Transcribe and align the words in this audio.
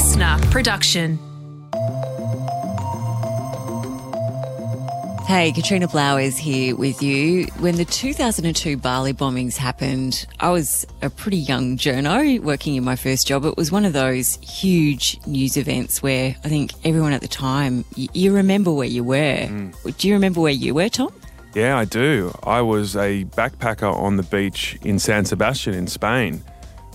LiSTNR 0.00 0.50
production. 0.50 1.18
Hey, 5.26 5.52
Katrina 5.52 5.88
Blowers 5.88 6.38
here 6.38 6.74
with 6.74 7.02
you. 7.02 7.44
When 7.58 7.76
the 7.76 7.84
2002 7.84 8.78
Bali 8.78 9.12
bombings 9.12 9.58
happened, 9.58 10.24
I 10.40 10.48
was 10.48 10.86
a 11.02 11.10
pretty 11.10 11.36
young 11.36 11.76
journo 11.76 12.40
working 12.40 12.76
in 12.76 12.82
my 12.82 12.96
first 12.96 13.26
job. 13.26 13.44
It 13.44 13.58
was 13.58 13.70
one 13.70 13.84
of 13.84 13.92
those 13.92 14.38
huge 14.40 15.20
news 15.26 15.58
events 15.58 16.02
where 16.02 16.34
I 16.44 16.48
think 16.48 16.72
everyone 16.82 17.12
at 17.12 17.20
the 17.20 17.28
time, 17.28 17.84
you, 17.94 18.08
you 18.14 18.34
remember 18.34 18.72
where 18.72 18.88
you 18.88 19.04
were. 19.04 19.44
Mm. 19.44 19.98
Do 19.98 20.08
you 20.08 20.14
remember 20.14 20.40
where 20.40 20.50
you 20.50 20.72
were, 20.72 20.88
Tom? 20.88 21.12
Yeah, 21.54 21.76
I 21.76 21.84
do. 21.84 22.32
I 22.42 22.62
was 22.62 22.96
a 22.96 23.26
backpacker 23.26 23.94
on 23.94 24.16
the 24.16 24.22
beach 24.22 24.78
in 24.80 24.98
San 24.98 25.26
Sebastian 25.26 25.74
in 25.74 25.88
Spain 25.88 26.42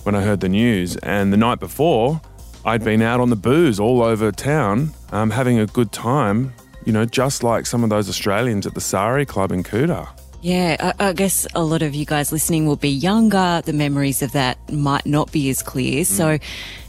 when 0.02 0.16
I 0.16 0.22
heard 0.22 0.40
the 0.40 0.48
news. 0.48 0.96
And 0.96 1.32
the 1.32 1.36
night 1.36 1.60
before, 1.60 2.20
I'd 2.66 2.84
been 2.84 3.00
out 3.00 3.20
on 3.20 3.30
the 3.30 3.36
booze 3.36 3.80
all 3.80 4.02
over 4.02 4.30
town, 4.30 4.92
um, 5.12 5.30
having 5.30 5.58
a 5.58 5.66
good 5.66 5.92
time 5.92 6.52
you 6.86 6.92
know, 6.92 7.04
just 7.04 7.42
like 7.42 7.66
some 7.66 7.84
of 7.84 7.90
those 7.90 8.08
Australians 8.08 8.66
at 8.66 8.74
the 8.74 8.80
Sari 8.80 9.26
Club 9.26 9.52
in 9.52 9.62
Kuta. 9.62 10.08
Yeah, 10.40 10.76
I, 11.00 11.08
I, 11.08 11.12
guess 11.12 11.46
a 11.56 11.64
lot 11.64 11.82
of 11.82 11.94
you 11.96 12.06
guys 12.06 12.30
listening 12.30 12.66
will 12.66 12.76
be 12.76 12.90
younger. 12.90 13.60
The 13.64 13.72
memories 13.72 14.22
of 14.22 14.30
that 14.32 14.56
might 14.70 15.04
not 15.04 15.32
be 15.32 15.50
as 15.50 15.60
clear. 15.62 16.02
Mm. 16.02 16.06
So, 16.06 16.38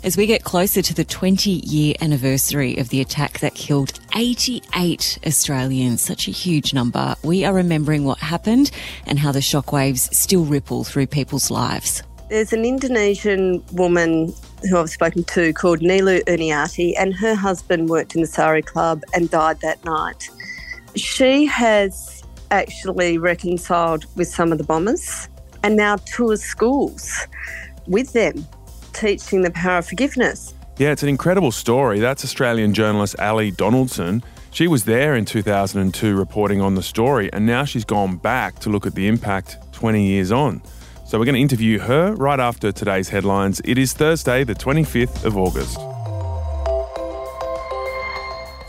as 0.04 0.16
we 0.16 0.28
get 0.28 0.44
closer 0.44 0.84
to 0.84 0.94
the 0.94 1.04
20 1.04 1.50
year 1.50 1.96
anniversary 2.00 2.78
of 2.78 2.90
the 2.90 3.02
attack 3.02 3.40
that 3.40 3.56
killed 3.56 4.00
88 4.16 5.18
Australians, 5.26 6.04
such 6.04 6.28
a 6.28 6.32
huge 6.32 6.76
number, 6.76 7.16
we 7.24 7.44
are 7.44 7.54
remembering 7.54 8.04
what 8.04 8.20
happened 8.20 8.70
and 9.08 9.18
how 9.18 9.32
the 9.32 9.40
shockwaves 9.40 10.14
still 10.14 10.46
ripple 10.46 10.84
through 10.84 11.08
people's 11.08 11.50
lives. 11.50 12.04
There's 12.30 12.54
an 12.54 12.66
Indonesian 12.66 13.64
woman 13.72 14.34
who 14.70 14.78
I've 14.78 14.90
spoken 14.90 15.24
to 15.26 15.54
called 15.54 15.82
Ni 15.82 16.02
Luh 16.02 16.22
Erniati, 16.28 16.94
and 16.98 17.14
her 17.16 17.36
husband 17.36 17.90
worked 17.90 18.16
in 18.16 18.22
the 18.22 18.28
Sari 18.28 18.62
Club 18.62 19.04
and 19.14 19.30
died 19.30 19.62
that 19.62 19.84
night. 19.86 20.30
She 20.96 21.46
has 21.46 22.24
actually 22.52 23.18
reconciled 23.18 24.06
with 24.16 24.28
some 24.28 24.52
of 24.52 24.58
the 24.58 24.64
bombers 24.64 25.30
and 25.64 25.76
now 25.76 25.98
tours 25.98 26.44
schools 26.44 27.28
with 27.88 28.14
them, 28.14 28.46
teaching 28.94 29.42
the 29.42 29.52
power 29.52 29.80
of 29.80 29.88
forgiveness. 29.88 30.54
Yeah, 30.78 30.92
it's 30.92 31.04
an 31.04 31.10
incredible 31.10 31.52
story. 31.52 32.00
That's 32.00 32.24
Australian 32.24 32.74
journalist 32.74 33.20
Ali 33.20 33.52
Donaldson. 33.52 34.24
She 34.52 34.68
was 34.68 34.86
there 34.86 35.16
in 35.16 35.26
2002 35.26 36.16
reporting 36.16 36.62
on 36.62 36.76
the 36.76 36.84
story, 36.84 37.32
and 37.34 37.46
now 37.46 37.64
she's 37.64 37.86
gone 37.86 38.18
back 38.18 38.60
to 38.60 38.70
look 38.70 38.86
at 38.86 38.96
the 38.96 39.08
impact 39.08 39.58
20 39.74 40.06
years 40.06 40.32
on. 40.32 40.62
So 41.08 41.18
we're 41.18 41.24
going 41.24 41.36
to 41.36 41.42
interview 41.42 41.80
her 41.80 42.14
right 42.16 42.38
after 42.38 42.74
today's 42.74 43.08
headlines. 43.08 43.62
It 43.64 43.78
is 43.78 43.94
Thursday, 43.94 44.44
the 44.44 44.54
25th 44.54 45.24
of 45.24 45.38
August. 45.38 45.78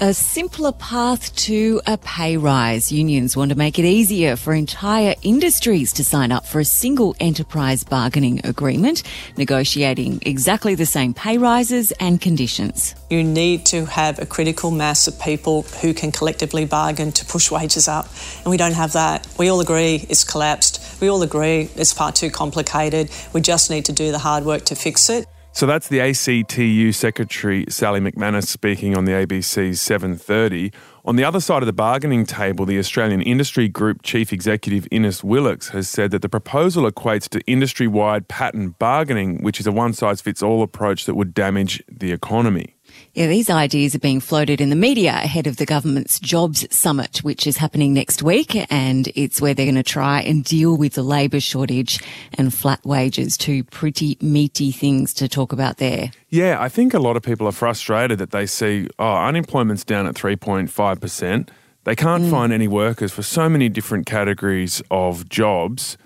A 0.00 0.14
simpler 0.14 0.70
path 0.70 1.34
to 1.34 1.80
a 1.84 1.98
pay 1.98 2.36
rise. 2.36 2.92
Unions 2.92 3.36
want 3.36 3.50
to 3.50 3.58
make 3.58 3.80
it 3.80 3.84
easier 3.84 4.36
for 4.36 4.54
entire 4.54 5.16
industries 5.22 5.92
to 5.94 6.04
sign 6.04 6.30
up 6.30 6.46
for 6.46 6.60
a 6.60 6.64
single 6.64 7.16
enterprise 7.18 7.82
bargaining 7.82 8.40
agreement, 8.46 9.02
negotiating 9.36 10.20
exactly 10.24 10.76
the 10.76 10.86
same 10.86 11.12
pay 11.12 11.38
rises 11.38 11.90
and 11.98 12.20
conditions. 12.20 12.94
You 13.10 13.24
need 13.24 13.66
to 13.66 13.86
have 13.86 14.20
a 14.20 14.26
critical 14.26 14.70
mass 14.70 15.08
of 15.08 15.18
people 15.18 15.62
who 15.82 15.92
can 15.92 16.12
collectively 16.12 16.64
bargain 16.64 17.10
to 17.10 17.24
push 17.24 17.50
wages 17.50 17.88
up, 17.88 18.06
and 18.44 18.46
we 18.52 18.56
don't 18.56 18.74
have 18.74 18.92
that. 18.92 19.26
We 19.36 19.48
all 19.48 19.60
agree 19.60 20.06
it's 20.08 20.22
collapsed. 20.22 20.77
We 21.00 21.08
all 21.08 21.22
agree 21.22 21.70
it's 21.76 21.92
far 21.92 22.12
too 22.12 22.30
complicated. 22.30 23.10
We 23.32 23.40
just 23.40 23.70
need 23.70 23.84
to 23.84 23.92
do 23.92 24.10
the 24.10 24.18
hard 24.18 24.44
work 24.44 24.64
to 24.66 24.74
fix 24.74 25.08
it. 25.08 25.26
So 25.52 25.66
that's 25.66 25.88
the 25.88 26.00
ACTU 26.00 26.92
Secretary 26.92 27.64
Sally 27.68 28.00
McManus 28.00 28.46
speaking 28.46 28.96
on 28.96 29.06
the 29.06 29.12
ABC's 29.12 29.80
7:30. 29.80 30.72
On 31.04 31.16
the 31.16 31.24
other 31.24 31.40
side 31.40 31.62
of 31.62 31.66
the 31.66 31.72
bargaining 31.72 32.26
table, 32.26 32.64
the 32.64 32.78
Australian 32.78 33.22
Industry 33.22 33.66
Group 33.66 34.02
Chief 34.02 34.32
Executive 34.32 34.86
Innes 34.90 35.24
Willox 35.24 35.70
has 35.70 35.88
said 35.88 36.10
that 36.10 36.22
the 36.22 36.28
proposal 36.28 36.88
equates 36.88 37.28
to 37.30 37.40
industry-wide 37.46 38.28
pattern 38.28 38.76
bargaining, 38.78 39.42
which 39.42 39.58
is 39.58 39.66
a 39.66 39.72
one-size-fits-all 39.72 40.62
approach 40.62 41.06
that 41.06 41.14
would 41.14 41.34
damage 41.34 41.82
the 41.90 42.12
economy. 42.12 42.76
Yeah, 43.18 43.26
these 43.26 43.50
ideas 43.50 43.96
are 43.96 43.98
being 43.98 44.20
floated 44.20 44.60
in 44.60 44.70
the 44.70 44.76
media 44.76 45.10
ahead 45.10 45.48
of 45.48 45.56
the 45.56 45.66
government's 45.66 46.20
jobs 46.20 46.64
summit, 46.70 47.24
which 47.24 47.48
is 47.48 47.56
happening 47.56 47.92
next 47.92 48.22
week. 48.22 48.54
And 48.70 49.08
it's 49.16 49.40
where 49.40 49.54
they're 49.54 49.66
going 49.66 49.74
to 49.74 49.82
try 49.82 50.20
and 50.20 50.44
deal 50.44 50.76
with 50.76 50.92
the 50.92 51.02
labour 51.02 51.40
shortage 51.40 51.98
and 52.34 52.54
flat 52.54 52.78
wages, 52.86 53.36
two 53.36 53.64
pretty 53.64 54.18
meaty 54.20 54.70
things 54.70 55.12
to 55.14 55.26
talk 55.26 55.52
about 55.52 55.78
there. 55.78 56.12
Yeah, 56.28 56.62
I 56.62 56.68
think 56.68 56.94
a 56.94 57.00
lot 57.00 57.16
of 57.16 57.24
people 57.24 57.48
are 57.48 57.52
frustrated 57.52 58.20
that 58.20 58.30
they 58.30 58.46
see, 58.46 58.86
oh, 59.00 59.16
unemployment's 59.16 59.82
down 59.82 60.06
at 60.06 60.14
3.5%. 60.14 61.48
They 61.82 61.96
can't 61.96 62.22
mm. 62.22 62.30
find 62.30 62.52
any 62.52 62.68
workers 62.68 63.10
for 63.10 63.24
so 63.24 63.48
many 63.48 63.68
different 63.68 64.06
categories 64.06 64.80
of 64.92 65.28
jobs, 65.28 65.98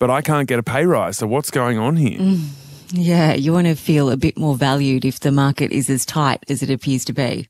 but 0.00 0.10
I 0.10 0.22
can't 0.22 0.48
get 0.48 0.58
a 0.58 0.64
pay 0.64 0.86
rise. 0.86 1.18
So 1.18 1.28
what's 1.28 1.52
going 1.52 1.78
on 1.78 1.94
here? 1.94 2.18
Mm. 2.18 2.48
Yeah, 2.92 3.34
you 3.34 3.52
want 3.52 3.66
to 3.66 3.74
feel 3.74 4.10
a 4.10 4.16
bit 4.16 4.38
more 4.38 4.56
valued 4.56 5.04
if 5.04 5.20
the 5.20 5.30
market 5.30 5.72
is 5.72 5.90
as 5.90 6.06
tight 6.06 6.42
as 6.48 6.62
it 6.62 6.70
appears 6.70 7.04
to 7.06 7.12
be. 7.12 7.48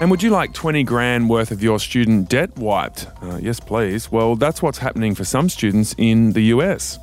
And 0.00 0.10
would 0.10 0.22
you 0.22 0.30
like 0.30 0.52
20 0.52 0.82
grand 0.84 1.28
worth 1.28 1.50
of 1.50 1.62
your 1.62 1.78
student 1.78 2.28
debt 2.28 2.56
wiped? 2.56 3.06
Uh, 3.22 3.38
yes, 3.40 3.60
please. 3.60 4.10
Well, 4.10 4.36
that's 4.36 4.62
what's 4.62 4.78
happening 4.78 5.14
for 5.14 5.24
some 5.24 5.48
students 5.48 5.94
in 5.98 6.32
the 6.32 6.42
US. 6.54 6.98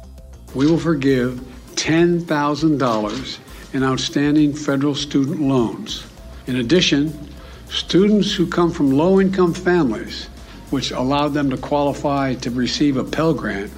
We 0.56 0.66
will 0.68 0.80
forgive 0.80 1.42
$10,000 1.76 3.40
in 3.74 3.84
outstanding 3.84 4.54
federal 4.54 4.96
student 4.96 5.42
loans. 5.42 6.06
In 6.48 6.58
addition, 6.58 7.30
students 7.70 8.34
who 8.34 8.48
come 8.48 8.72
from 8.72 8.92
low 8.92 9.20
income 9.20 9.54
families, 9.54 10.26
which 10.70 10.92
allowed 10.92 11.30
them 11.30 11.50
to 11.50 11.58
qualify 11.58 12.36
to 12.36 12.52
receive 12.52 12.98
a 12.98 13.04
Pell 13.04 13.34
Grant, 13.34 13.72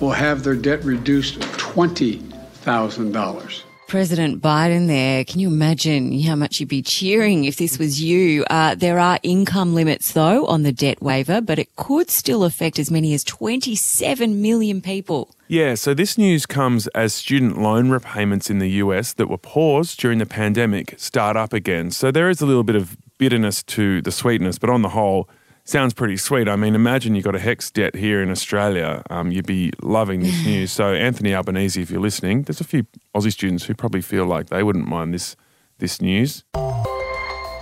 will 0.00 0.12
have 0.12 0.42
their 0.42 0.56
debt 0.56 0.84
reduced 0.84 1.40
20 1.42 2.27
$1,000. 2.68 3.62
President 3.86 4.42
Biden 4.42 4.86
there. 4.86 5.24
Can 5.24 5.40
you 5.40 5.48
imagine 5.48 6.20
how 6.20 6.36
much 6.36 6.60
you'd 6.60 6.68
be 6.68 6.82
cheering 6.82 7.46
if 7.46 7.56
this 7.56 7.78
was 7.78 8.02
you? 8.02 8.44
Uh, 8.50 8.74
there 8.74 8.98
are 8.98 9.18
income 9.22 9.74
limits 9.74 10.12
though 10.12 10.44
on 10.44 10.62
the 10.62 10.72
debt 10.72 11.00
waiver, 11.00 11.40
but 11.40 11.58
it 11.58 11.74
could 11.76 12.10
still 12.10 12.44
affect 12.44 12.78
as 12.78 12.90
many 12.90 13.14
as 13.14 13.24
27 13.24 14.42
million 14.42 14.82
people. 14.82 15.34
Yeah, 15.46 15.74
so 15.74 15.94
this 15.94 16.18
news 16.18 16.44
comes 16.44 16.86
as 16.88 17.14
student 17.14 17.62
loan 17.62 17.88
repayments 17.88 18.50
in 18.50 18.58
the 18.58 18.68
US 18.82 19.14
that 19.14 19.30
were 19.30 19.38
paused 19.38 19.98
during 19.98 20.18
the 20.18 20.26
pandemic 20.26 20.94
start 20.98 21.38
up 21.38 21.54
again. 21.54 21.90
So 21.90 22.10
there 22.10 22.28
is 22.28 22.42
a 22.42 22.46
little 22.46 22.64
bit 22.64 22.76
of 22.76 22.98
bitterness 23.16 23.62
to 23.62 24.02
the 24.02 24.12
sweetness, 24.12 24.58
but 24.58 24.68
on 24.68 24.82
the 24.82 24.90
whole, 24.90 25.30
sounds 25.68 25.94
pretty 25.94 26.16
sweet. 26.16 26.48
I 26.48 26.56
mean, 26.56 26.74
imagine 26.74 27.14
you 27.14 27.22
got 27.22 27.34
a 27.34 27.38
HECS 27.38 27.72
debt 27.72 27.94
here 27.94 28.22
in 28.22 28.30
Australia. 28.30 29.02
Um, 29.10 29.30
you'd 29.30 29.46
be 29.46 29.72
loving 29.82 30.20
this 30.20 30.44
news. 30.44 30.72
So, 30.72 30.94
Anthony 30.94 31.34
Albanese, 31.34 31.80
if 31.80 31.90
you're 31.90 32.00
listening, 32.00 32.42
there's 32.42 32.60
a 32.60 32.64
few 32.64 32.86
Aussie 33.14 33.32
students 33.32 33.64
who 33.64 33.74
probably 33.74 34.00
feel 34.00 34.24
like 34.24 34.48
they 34.48 34.62
wouldn't 34.62 34.88
mind 34.88 35.14
this 35.14 35.36
this 35.78 36.00
news. 36.00 36.44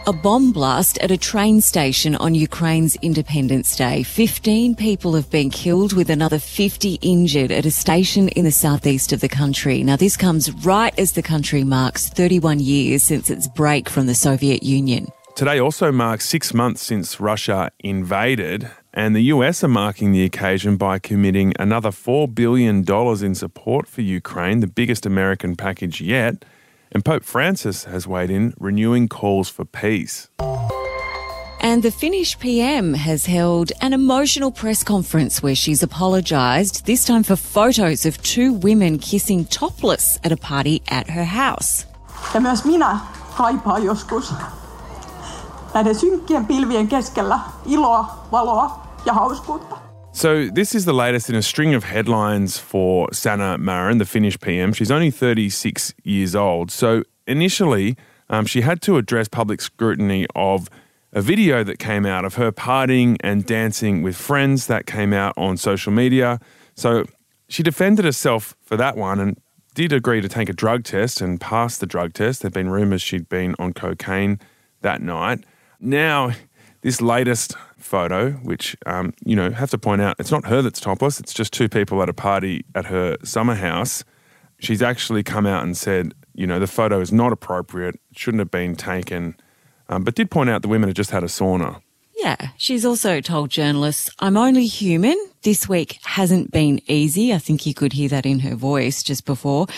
A 0.08 0.12
bomb 0.12 0.52
blast 0.52 0.98
at 0.98 1.10
a 1.10 1.16
train 1.16 1.60
station 1.60 2.14
on 2.14 2.32
Ukraine's 2.32 2.94
Independence 3.02 3.74
Day. 3.74 4.04
15 4.04 4.76
people 4.76 5.14
have 5.14 5.28
been 5.32 5.50
killed 5.50 5.94
with 5.94 6.10
another 6.10 6.38
50 6.38 7.00
injured 7.02 7.50
at 7.50 7.66
a 7.66 7.72
station 7.72 8.28
in 8.28 8.44
the 8.44 8.52
southeast 8.52 9.12
of 9.12 9.20
the 9.20 9.28
country. 9.28 9.82
Now 9.82 9.96
this 9.96 10.16
comes 10.16 10.52
right 10.64 10.96
as 10.96 11.12
the 11.12 11.24
country 11.24 11.64
marks 11.64 12.08
31 12.08 12.60
years 12.60 13.02
since 13.02 13.30
its 13.30 13.48
break 13.48 13.88
from 13.88 14.06
the 14.06 14.14
Soviet 14.14 14.62
Union. 14.62 15.08
Today 15.36 15.60
also 15.60 15.92
marks 15.92 16.24
six 16.24 16.54
months 16.54 16.80
since 16.80 17.20
Russia 17.20 17.70
invaded, 17.80 18.70
and 18.94 19.14
the 19.14 19.24
US 19.34 19.62
are 19.62 19.68
marking 19.68 20.12
the 20.12 20.24
occasion 20.24 20.78
by 20.78 20.98
committing 20.98 21.52
another 21.58 21.90
$4 21.90 22.34
billion 22.34 22.82
in 23.22 23.34
support 23.34 23.86
for 23.86 24.00
Ukraine, 24.00 24.60
the 24.60 24.66
biggest 24.66 25.04
American 25.04 25.54
package 25.54 26.00
yet. 26.00 26.46
And 26.90 27.04
Pope 27.04 27.22
Francis 27.22 27.84
has 27.84 28.06
weighed 28.06 28.30
in, 28.30 28.54
renewing 28.58 29.08
calls 29.08 29.50
for 29.50 29.66
peace. 29.66 30.30
And 31.60 31.82
the 31.82 31.90
Finnish 31.90 32.38
PM 32.38 32.94
has 32.94 33.26
held 33.26 33.72
an 33.82 33.92
emotional 33.92 34.50
press 34.50 34.82
conference 34.82 35.42
where 35.42 35.54
she's 35.54 35.82
apologised, 35.82 36.86
this 36.86 37.04
time 37.04 37.22
for 37.22 37.36
photos 37.36 38.06
of 38.06 38.16
two 38.22 38.54
women 38.54 38.98
kissing 38.98 39.44
topless 39.44 40.18
at 40.24 40.32
a 40.32 40.38
party 40.38 40.80
at 40.88 41.10
her 41.10 41.24
house. 41.24 41.84
Ja 42.34 42.40
myös 42.40 42.64
minä 42.64 42.98
kaipaan 43.36 43.84
joskus 43.84 44.32
näiden 45.76 45.94
synkkien 45.94 46.46
pilvien 46.46 46.88
keskellä 46.88 47.38
iloa, 47.66 48.28
valoa 48.32 48.86
ja 49.06 49.12
hauskuutta. 49.12 49.78
So, 50.12 50.28
this 50.54 50.74
is 50.74 50.84
the 50.84 50.96
latest 50.96 51.30
in 51.30 51.36
a 51.36 51.42
string 51.42 51.76
of 51.76 51.84
headlines 51.84 52.62
for 52.70 53.08
Sanna 53.12 53.58
Marin, 53.58 53.98
the 53.98 54.04
Finnish 54.04 54.38
PM. 54.40 54.72
She's 54.72 54.90
only 54.90 55.10
36 55.10 55.94
years 56.04 56.34
old. 56.34 56.70
So, 56.70 57.02
initially, 57.26 57.94
um, 58.30 58.46
she 58.46 58.62
had 58.62 58.78
to 58.86 58.96
address 58.96 59.28
public 59.28 59.60
scrutiny 59.60 60.26
of 60.34 60.68
a 61.12 61.20
video 61.20 61.64
that 61.64 61.78
came 61.78 62.06
out 62.06 62.24
of 62.24 62.36
her 62.36 62.52
partying 62.52 63.16
and 63.20 63.44
dancing 63.46 64.04
with 64.04 64.16
friends 64.16 64.66
that 64.66 64.86
came 64.86 65.12
out 65.12 65.34
on 65.36 65.56
social 65.56 65.92
media. 65.92 66.38
So, 66.74 67.04
she 67.48 67.62
defended 67.62 68.04
herself 68.04 68.56
for 68.62 68.78
that 68.78 68.96
one 68.96 69.20
and 69.20 69.36
did 69.74 69.92
agree 69.92 70.22
to 70.22 70.28
take 70.28 70.48
a 70.48 70.54
drug 70.54 70.84
test 70.84 71.20
and 71.20 71.38
pass 71.38 71.76
the 71.76 71.86
drug 71.86 72.12
test. 72.14 72.40
There'd 72.40 72.54
been 72.54 72.70
rumours 72.70 73.02
she'd 73.02 73.28
been 73.28 73.54
on 73.58 73.74
cocaine 73.74 74.38
that 74.80 75.02
night. 75.02 75.44
Now, 75.80 76.32
this 76.82 77.00
latest 77.00 77.54
photo, 77.78 78.32
which, 78.32 78.76
um, 78.86 79.12
you 79.24 79.36
know, 79.36 79.50
have 79.50 79.70
to 79.70 79.78
point 79.78 80.00
out, 80.00 80.16
it's 80.18 80.30
not 80.30 80.46
her 80.46 80.62
that's 80.62 80.80
topless, 80.80 81.20
it's 81.20 81.34
just 81.34 81.52
two 81.52 81.68
people 81.68 82.02
at 82.02 82.08
a 82.08 82.14
party 82.14 82.64
at 82.74 82.86
her 82.86 83.16
summer 83.22 83.54
house. 83.54 84.04
She's 84.58 84.82
actually 84.82 85.22
come 85.22 85.46
out 85.46 85.62
and 85.62 85.76
said, 85.76 86.14
you 86.34 86.46
know, 86.46 86.58
the 86.58 86.66
photo 86.66 87.00
is 87.00 87.12
not 87.12 87.32
appropriate, 87.32 88.00
shouldn't 88.12 88.40
have 88.40 88.50
been 88.50 88.74
taken, 88.74 89.36
um, 89.88 90.02
but 90.02 90.14
did 90.14 90.30
point 90.30 90.50
out 90.50 90.62
the 90.62 90.68
women 90.68 90.88
had 90.88 90.96
just 90.96 91.10
had 91.10 91.22
a 91.22 91.26
sauna. 91.26 91.80
Yeah, 92.26 92.48
she's 92.56 92.84
also 92.84 93.20
told 93.20 93.50
journalists, 93.50 94.10
I'm 94.18 94.36
only 94.36 94.66
human. 94.66 95.16
This 95.42 95.68
week 95.68 96.00
hasn't 96.02 96.50
been 96.50 96.80
easy. 96.88 97.32
I 97.32 97.38
think 97.38 97.66
you 97.66 97.72
could 97.72 97.92
hear 97.92 98.08
that 98.08 98.26
in 98.26 98.40
her 98.40 98.56
voice 98.56 99.04
just 99.04 99.24
before. 99.24 99.68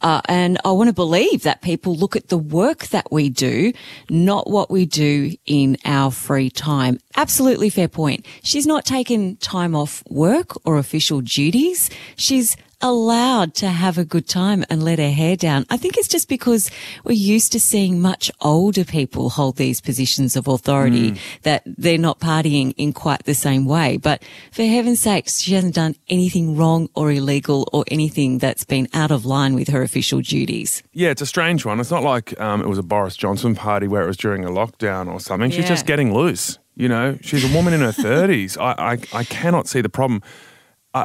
Uh, 0.00 0.22
and 0.24 0.56
I 0.64 0.70
want 0.70 0.88
to 0.88 0.94
believe 0.94 1.42
that 1.42 1.60
people 1.60 1.94
look 1.94 2.16
at 2.16 2.28
the 2.28 2.38
work 2.38 2.86
that 2.86 3.12
we 3.12 3.28
do, 3.28 3.74
not 4.08 4.48
what 4.48 4.70
we 4.70 4.86
do 4.86 5.34
in 5.44 5.76
our 5.84 6.10
free 6.10 6.48
time. 6.48 6.98
Absolutely 7.14 7.68
fair 7.68 7.88
point. 7.88 8.24
She's 8.42 8.66
not 8.66 8.86
taken 8.86 9.36
time 9.36 9.74
off 9.74 10.02
work 10.08 10.52
or 10.64 10.78
official 10.78 11.20
duties. 11.20 11.90
She's 12.16 12.56
allowed 12.80 13.54
to 13.54 13.68
have 13.68 13.98
a 13.98 14.04
good 14.04 14.28
time 14.28 14.64
and 14.70 14.82
let 14.82 14.98
her 14.98 15.10
hair 15.10 15.36
down. 15.36 15.66
I 15.68 15.76
think 15.76 15.96
it's 15.96 16.08
just 16.08 16.28
because 16.28 16.70
we're 17.04 17.12
used 17.12 17.52
to 17.52 17.60
seeing 17.60 18.00
much 18.00 18.30
older 18.40 18.84
people 18.84 19.30
hold 19.30 19.56
these 19.56 19.80
positions 19.80 20.36
of 20.36 20.46
authority 20.46 21.12
mm. 21.12 21.18
that 21.42 21.62
they're 21.66 21.98
not 21.98 22.20
partying 22.20 22.74
in 22.76 22.92
quite 22.92 23.24
the 23.24 23.34
same 23.34 23.64
way. 23.64 23.96
But 23.96 24.22
for 24.52 24.64
heaven's 24.64 25.00
sakes, 25.00 25.40
she 25.40 25.54
hasn't 25.54 25.74
done 25.74 25.96
anything 26.08 26.56
wrong 26.56 26.88
or 26.94 27.10
illegal 27.10 27.68
or 27.72 27.84
anything 27.88 28.38
that's 28.38 28.64
been 28.64 28.88
out 28.94 29.10
of 29.10 29.26
line 29.26 29.54
with 29.54 29.68
her 29.68 29.82
official 29.82 30.20
duties. 30.20 30.82
Yeah, 30.92 31.10
it's 31.10 31.22
a 31.22 31.26
strange 31.26 31.64
one. 31.64 31.80
It's 31.80 31.90
not 31.90 32.04
like 32.04 32.38
um, 32.40 32.60
it 32.60 32.68
was 32.68 32.78
a 32.78 32.82
Boris 32.82 33.16
Johnson 33.16 33.54
party 33.54 33.88
where 33.88 34.02
it 34.02 34.06
was 34.06 34.16
during 34.16 34.44
a 34.44 34.50
lockdown 34.50 35.12
or 35.12 35.20
something. 35.20 35.50
She's 35.50 35.68
just 35.68 35.86
getting 35.86 36.14
loose. 36.14 36.58
You 36.76 36.88
know, 36.88 37.18
she's 37.22 37.44
a 37.44 37.52
woman 37.54 37.74
in 37.74 37.80
her 37.80 37.88
30s. 37.92 38.56
I, 38.56 38.92
I, 38.92 39.18
I 39.18 39.24
cannot 39.24 39.66
see 39.66 39.80
the 39.80 39.88
problem. 39.88 40.22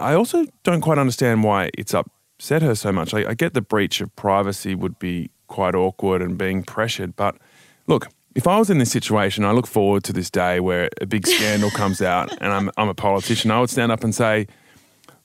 I 0.01 0.15
also 0.15 0.45
don't 0.63 0.81
quite 0.81 0.97
understand 0.97 1.43
why 1.43 1.69
it's 1.77 1.93
upset 1.93 2.61
her 2.61 2.75
so 2.75 2.91
much. 2.91 3.13
I, 3.13 3.29
I 3.29 3.33
get 3.33 3.53
the 3.53 3.61
breach 3.61 4.01
of 4.01 4.15
privacy 4.15 4.75
would 4.75 4.99
be 4.99 5.29
quite 5.47 5.75
awkward 5.75 6.21
and 6.21 6.37
being 6.37 6.63
pressured, 6.63 7.15
but 7.15 7.37
look, 7.87 8.07
if 8.35 8.47
I 8.47 8.57
was 8.57 8.69
in 8.69 8.79
this 8.79 8.91
situation, 8.91 9.45
I 9.45 9.51
look 9.51 9.67
forward 9.67 10.03
to 10.05 10.13
this 10.13 10.29
day 10.29 10.59
where 10.59 10.89
a 10.99 11.05
big 11.05 11.27
scandal 11.27 11.69
comes 11.81 12.01
out 12.01 12.31
and 12.41 12.51
I'm, 12.51 12.71
I'm 12.77 12.89
a 12.89 12.95
politician. 12.95 13.51
I 13.51 13.59
would 13.59 13.69
stand 13.69 13.91
up 13.91 14.03
and 14.03 14.13
say, 14.13 14.47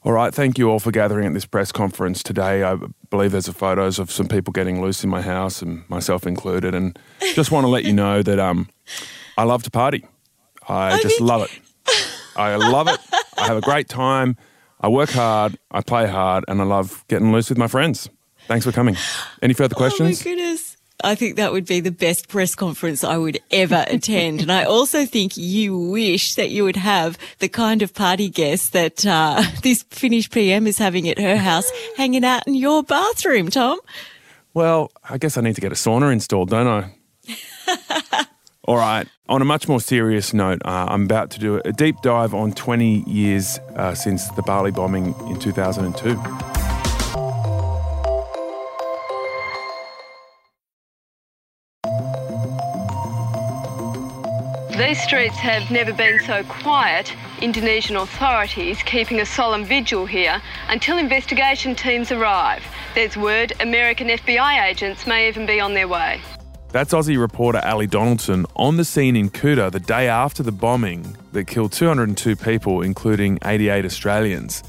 all 0.04 0.12
right, 0.12 0.32
thank 0.32 0.58
you 0.58 0.70
all 0.70 0.78
for 0.78 0.90
gathering 0.90 1.26
at 1.26 1.34
this 1.34 1.46
press 1.46 1.72
conference 1.72 2.22
today. 2.22 2.62
I 2.62 2.76
believe 3.10 3.32
there's 3.32 3.48
a 3.48 3.52
photos 3.52 3.98
of 3.98 4.10
some 4.10 4.28
people 4.28 4.52
getting 4.52 4.80
loose 4.80 5.02
in 5.02 5.10
my 5.10 5.22
house 5.22 5.60
and 5.60 5.88
myself 5.88 6.26
included. 6.26 6.74
And 6.74 6.98
just 7.34 7.50
want 7.50 7.64
to 7.64 7.68
let 7.68 7.84
you 7.84 7.92
know 7.92 8.22
that 8.22 8.38
um, 8.38 8.68
I 9.36 9.44
love 9.44 9.64
to 9.64 9.70
party. 9.70 10.06
I, 10.68 10.92
I 10.92 11.02
just 11.02 11.18
think... 11.18 11.28
love 11.28 11.42
it. 11.42 11.60
I 12.36 12.54
love 12.54 12.88
it. 12.88 13.00
I 13.36 13.46
have 13.46 13.56
a 13.56 13.60
great 13.60 13.88
time. 13.88 14.36
I 14.80 14.88
work 14.88 15.10
hard, 15.10 15.58
I 15.70 15.80
play 15.80 16.06
hard, 16.06 16.44
and 16.48 16.60
I 16.60 16.64
love 16.64 17.04
getting 17.08 17.32
loose 17.32 17.48
with 17.48 17.58
my 17.58 17.66
friends. 17.68 18.08
Thanks 18.46 18.64
for 18.64 18.72
coming. 18.72 18.96
Any 19.42 19.54
further 19.54 19.74
questions? 19.74 20.24
Oh 20.24 20.28
my 20.28 20.34
goodness. 20.36 20.76
I 21.04 21.14
think 21.14 21.36
that 21.36 21.52
would 21.52 21.66
be 21.66 21.78
the 21.78 21.92
best 21.92 22.28
press 22.28 22.56
conference 22.56 23.04
I 23.04 23.18
would 23.18 23.38
ever 23.52 23.84
attend. 23.86 24.40
and 24.40 24.50
I 24.50 24.64
also 24.64 25.04
think 25.06 25.36
you 25.36 25.78
wish 25.78 26.34
that 26.34 26.50
you 26.50 26.64
would 26.64 26.76
have 26.76 27.16
the 27.38 27.48
kind 27.48 27.82
of 27.82 27.94
party 27.94 28.28
guests 28.28 28.70
that 28.70 29.06
uh, 29.06 29.42
this 29.62 29.84
Finnish 29.90 30.28
PM 30.30 30.66
is 30.66 30.78
having 30.78 31.08
at 31.08 31.18
her 31.18 31.36
house 31.36 31.70
hanging 31.96 32.24
out 32.24 32.46
in 32.48 32.54
your 32.54 32.82
bathroom, 32.82 33.48
Tom. 33.48 33.78
Well, 34.54 34.90
I 35.08 35.18
guess 35.18 35.36
I 35.36 35.40
need 35.40 35.54
to 35.54 35.60
get 35.60 35.70
a 35.70 35.76
sauna 35.76 36.12
installed, 36.12 36.50
don't 36.50 36.66
I? 36.66 38.24
All 38.68 38.76
right. 38.76 39.08
On 39.30 39.40
a 39.40 39.46
much 39.46 39.66
more 39.66 39.80
serious 39.80 40.34
note, 40.34 40.60
uh, 40.62 40.84
I'm 40.90 41.04
about 41.04 41.30
to 41.30 41.40
do 41.40 41.58
a 41.64 41.72
deep 41.72 42.02
dive 42.02 42.34
on 42.34 42.52
20 42.52 43.04
years 43.06 43.58
uh, 43.76 43.94
since 43.94 44.28
the 44.32 44.42
Bali 44.42 44.70
bombing 44.70 45.14
in 45.26 45.38
2002. 45.38 46.16
These 54.76 55.02
streets 55.02 55.38
have 55.38 55.70
never 55.70 55.94
been 55.94 56.18
so 56.26 56.44
quiet. 56.44 57.14
Indonesian 57.40 57.96
authorities 57.96 58.82
keeping 58.82 59.20
a 59.20 59.24
solemn 59.24 59.64
vigil 59.64 60.04
here 60.04 60.42
until 60.68 60.98
investigation 60.98 61.74
teams 61.74 62.12
arrive. 62.12 62.62
There's 62.94 63.16
word 63.16 63.54
American 63.60 64.08
FBI 64.08 64.62
agents 64.68 65.06
may 65.06 65.26
even 65.26 65.46
be 65.46 65.58
on 65.58 65.72
their 65.72 65.88
way. 65.88 66.20
That's 66.70 66.92
Aussie 66.92 67.18
reporter 67.18 67.62
Ali 67.64 67.86
Donaldson 67.86 68.44
on 68.54 68.76
the 68.76 68.84
scene 68.84 69.16
in 69.16 69.30
Kuta 69.30 69.72
the 69.72 69.80
day 69.80 70.06
after 70.06 70.42
the 70.42 70.52
bombing 70.52 71.16
that 71.32 71.46
killed 71.46 71.72
202 71.72 72.36
people, 72.36 72.82
including 72.82 73.38
88 73.42 73.86
Australians. 73.86 74.62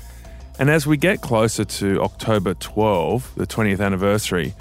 And 0.59 0.69
as 0.69 0.87
we 0.87 0.95
get 0.95 1.19
closer 1.19 1.65
to 1.65 2.01
October 2.01 2.53
12, 2.53 3.35
the 3.35 3.45
20th 3.45 3.81
anniversary, 3.81 4.53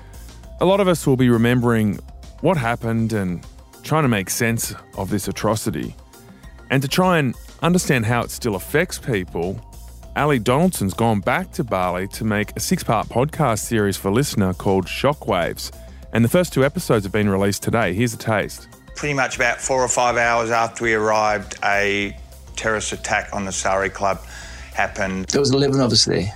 a 0.60 0.64
lot 0.64 0.80
of 0.80 0.88
us 0.88 1.06
will 1.06 1.16
be 1.16 1.30
remembering 1.30 2.00
what 2.40 2.56
happened 2.56 3.12
and 3.12 3.46
trying 3.84 4.02
to 4.02 4.08
make 4.08 4.30
sense 4.30 4.74
of 4.96 5.08
this 5.08 5.28
atrocity. 5.28 5.94
And 6.70 6.82
to 6.82 6.88
try 6.88 7.18
and 7.18 7.36
understand 7.62 8.04
how 8.04 8.22
it 8.22 8.32
still 8.32 8.56
affects 8.56 8.98
people, 8.98 9.64
Ali 10.16 10.40
Donaldson's 10.40 10.92
gone 10.92 11.20
back 11.20 11.52
to 11.52 11.62
Bali 11.62 12.08
to 12.08 12.24
make 12.24 12.56
a 12.56 12.60
six 12.60 12.82
part 12.82 13.08
podcast 13.08 13.60
series 13.60 13.96
for 13.96 14.10
LiSTNR 14.10 14.58
called 14.58 14.86
Shockwaves 14.86 15.70
and 16.12 16.24
the 16.24 16.28
first 16.28 16.52
two 16.52 16.64
episodes 16.64 17.04
have 17.04 17.12
been 17.12 17.28
released 17.28 17.62
today. 17.62 17.92
Here's 17.94 18.14
a 18.14 18.18
taste. 18.18 18.68
Pretty 18.96 19.14
much 19.14 19.36
about 19.36 19.60
four 19.60 19.82
or 19.82 19.88
five 19.88 20.16
hours 20.16 20.50
after 20.50 20.84
we 20.84 20.94
arrived, 20.94 21.56
a 21.64 22.16
terrorist 22.56 22.92
attack 22.92 23.30
on 23.32 23.44
the 23.44 23.52
Sari 23.52 23.90
Club 23.90 24.20
happened. 24.74 25.26
There 25.26 25.40
was 25.40 25.52
11 25.52 25.80
of 25.80 25.92
us 25.92 26.04
there, 26.04 26.32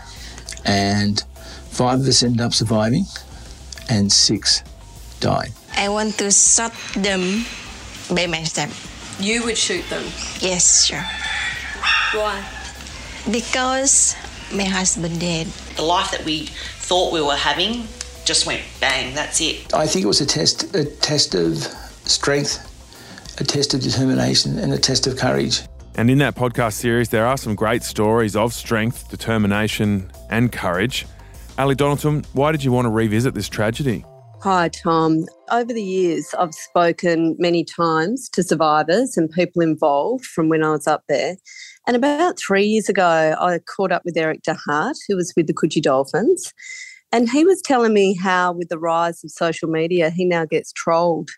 and 0.64 1.22
five 1.70 2.00
of 2.00 2.06
us 2.06 2.22
ended 2.22 2.40
up 2.40 2.52
surviving, 2.52 3.04
and 3.88 4.12
six 4.12 4.62
died. 5.20 5.52
I 5.76 5.88
want 5.88 6.18
to 6.18 6.30
shoot 6.30 6.72
them 6.94 7.44
by 8.14 8.26
myself. 8.26 9.18
You 9.20 9.44
would 9.44 9.58
shoot 9.58 9.88
them? 9.88 10.04
Yes, 10.40 10.84
sure. 10.84 11.04
Why? 12.20 12.44
Because 13.30 14.14
my 14.52 14.64
husband 14.64 15.20
dead. 15.20 15.46
The 15.76 15.82
life 15.82 16.10
that 16.10 16.24
we 16.24 16.46
thought 16.46 17.12
we 17.12 17.22
were 17.22 17.36
having 17.36 17.86
just 18.24 18.46
went 18.46 18.62
bang, 18.80 19.14
that's 19.14 19.40
it. 19.40 19.74
I 19.74 19.86
think 19.86 20.04
it 20.04 20.08
was 20.08 20.20
a 20.20 20.26
test, 20.26 20.74
a 20.74 20.84
test 20.84 21.34
of 21.34 21.56
strength, 22.04 22.68
a 23.40 23.44
test 23.44 23.74
of 23.74 23.80
determination, 23.80 24.58
and 24.58 24.72
a 24.72 24.78
test 24.78 25.06
of 25.06 25.16
courage. 25.16 25.62
And 25.94 26.10
in 26.10 26.18
that 26.18 26.34
podcast 26.34 26.74
series, 26.74 27.10
there 27.10 27.26
are 27.26 27.36
some 27.36 27.54
great 27.54 27.82
stories 27.82 28.34
of 28.34 28.54
strength, 28.54 29.10
determination, 29.10 30.10
and 30.30 30.50
courage. 30.50 31.06
Ali 31.58 31.74
Donaldson, 31.74 32.24
why 32.32 32.52
did 32.52 32.64
you 32.64 32.72
want 32.72 32.86
to 32.86 32.90
revisit 32.90 33.34
this 33.34 33.48
tragedy? 33.48 34.04
Hi, 34.42 34.70
Tom. 34.70 35.26
Over 35.50 35.72
the 35.72 35.82
years, 35.82 36.34
I've 36.38 36.54
spoken 36.54 37.36
many 37.38 37.62
times 37.62 38.28
to 38.30 38.42
survivors 38.42 39.16
and 39.16 39.30
people 39.30 39.62
involved 39.62 40.24
from 40.24 40.48
when 40.48 40.64
I 40.64 40.70
was 40.70 40.86
up 40.86 41.04
there. 41.08 41.36
And 41.86 41.94
about 41.94 42.38
three 42.38 42.64
years 42.64 42.88
ago, 42.88 43.36
I 43.38 43.58
caught 43.58 43.92
up 43.92 44.02
with 44.04 44.16
Erik 44.16 44.42
de 44.42 44.54
Haart, 44.54 44.96
who 45.06 45.16
was 45.16 45.32
with 45.36 45.46
the 45.46 45.54
Coogee 45.54 45.82
Dolphins. 45.82 46.52
And 47.12 47.28
he 47.28 47.44
was 47.44 47.60
telling 47.62 47.92
me 47.92 48.16
how, 48.16 48.52
with 48.52 48.70
the 48.70 48.78
rise 48.78 49.22
of 49.22 49.30
social 49.30 49.68
media, 49.68 50.10
he 50.10 50.24
now 50.24 50.46
gets 50.46 50.72
trolled 50.72 51.28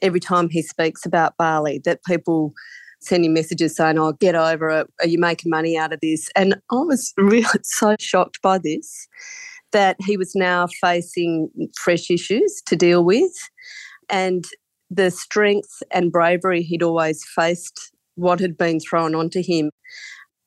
every 0.00 0.20
time 0.20 0.48
he 0.48 0.62
speaks 0.62 1.04
about 1.04 1.36
Bali, 1.36 1.80
that 1.84 2.04
people 2.04 2.52
sending 3.00 3.32
messages 3.32 3.76
saying, 3.76 3.98
Oh, 3.98 4.12
get 4.12 4.36
over 4.36 4.70
it. 4.70 4.86
Are 5.00 5.08
you 5.08 5.18
making 5.18 5.50
money 5.50 5.76
out 5.76 5.92
of 5.92 6.00
this? 6.00 6.28
And 6.36 6.54
I 6.70 6.76
was 6.76 7.12
really 7.18 7.44
so 7.64 7.96
shocked 7.98 8.40
by 8.42 8.58
this 8.58 9.08
that 9.72 9.96
he 10.00 10.16
was 10.16 10.34
now 10.34 10.66
facing 10.80 11.50
fresh 11.76 12.10
issues 12.10 12.62
to 12.66 12.76
deal 12.76 13.04
with. 13.04 13.32
And 14.08 14.44
the 14.90 15.10
strength 15.10 15.82
and 15.90 16.10
bravery 16.10 16.62
he'd 16.62 16.82
always 16.82 17.22
faced 17.34 17.92
what 18.14 18.40
had 18.40 18.56
been 18.56 18.80
thrown 18.80 19.14
onto 19.14 19.42
him 19.42 19.70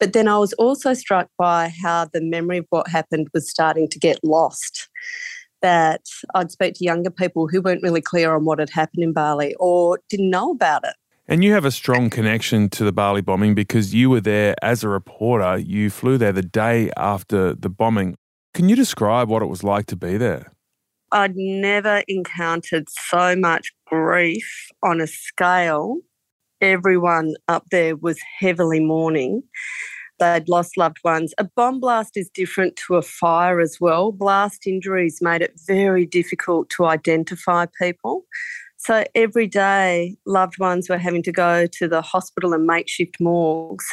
but 0.01 0.13
then 0.13 0.27
I 0.27 0.39
was 0.39 0.51
also 0.53 0.95
struck 0.95 1.29
by 1.37 1.71
how 1.81 2.05
the 2.11 2.21
memory 2.21 2.57
of 2.57 2.65
what 2.71 2.89
happened 2.89 3.27
was 3.35 3.47
starting 3.47 3.87
to 3.87 3.99
get 3.99 4.19
lost. 4.23 4.89
That 5.61 6.01
I'd 6.33 6.49
speak 6.49 6.73
to 6.75 6.83
younger 6.83 7.11
people 7.11 7.47
who 7.47 7.61
weren't 7.61 7.83
really 7.83 8.01
clear 8.01 8.33
on 8.33 8.43
what 8.43 8.57
had 8.57 8.71
happened 8.71 9.03
in 9.03 9.13
Bali 9.13 9.53
or 9.59 9.99
didn't 10.09 10.31
know 10.31 10.49
about 10.49 10.85
it. 10.85 10.95
And 11.27 11.43
you 11.43 11.53
have 11.53 11.65
a 11.65 11.71
strong 11.71 12.09
connection 12.09 12.67
to 12.69 12.83
the 12.83 12.91
Bali 12.91 13.21
bombing 13.21 13.53
because 13.53 13.93
you 13.93 14.09
were 14.09 14.21
there 14.21 14.55
as 14.63 14.83
a 14.83 14.89
reporter. 14.89 15.59
You 15.59 15.91
flew 15.91 16.17
there 16.17 16.33
the 16.33 16.41
day 16.41 16.89
after 16.97 17.53
the 17.53 17.69
bombing. 17.69 18.15
Can 18.55 18.69
you 18.69 18.75
describe 18.75 19.29
what 19.29 19.43
it 19.43 19.49
was 19.49 19.63
like 19.63 19.85
to 19.85 19.95
be 19.95 20.17
there? 20.17 20.51
I'd 21.11 21.35
never 21.35 22.03
encountered 22.07 22.87
so 22.89 23.35
much 23.35 23.71
grief 23.85 24.67
on 24.81 24.99
a 24.99 25.05
scale 25.05 25.97
everyone 26.61 27.33
up 27.47 27.65
there 27.71 27.95
was 27.95 28.19
heavily 28.39 28.79
mourning. 28.79 29.43
they'd 30.19 30.47
lost 30.47 30.77
loved 30.77 30.99
ones. 31.03 31.33
A 31.39 31.43
bomb 31.43 31.79
blast 31.79 32.15
is 32.15 32.29
different 32.29 32.75
to 32.87 32.95
a 32.95 33.01
fire 33.01 33.59
as 33.59 33.77
well. 33.81 34.11
Blast 34.11 34.67
injuries 34.67 35.17
made 35.19 35.41
it 35.41 35.59
very 35.65 36.05
difficult 36.05 36.69
to 36.71 36.85
identify 36.85 37.65
people. 37.81 38.25
So 38.77 39.03
every 39.15 39.47
day, 39.47 40.17
loved 40.25 40.59
ones 40.59 40.89
were 40.89 40.99
having 40.99 41.23
to 41.23 41.31
go 41.31 41.65
to 41.65 41.87
the 41.87 42.01
hospital 42.01 42.53
and 42.53 42.65
makeshift 42.65 43.17
morgues 43.19 43.85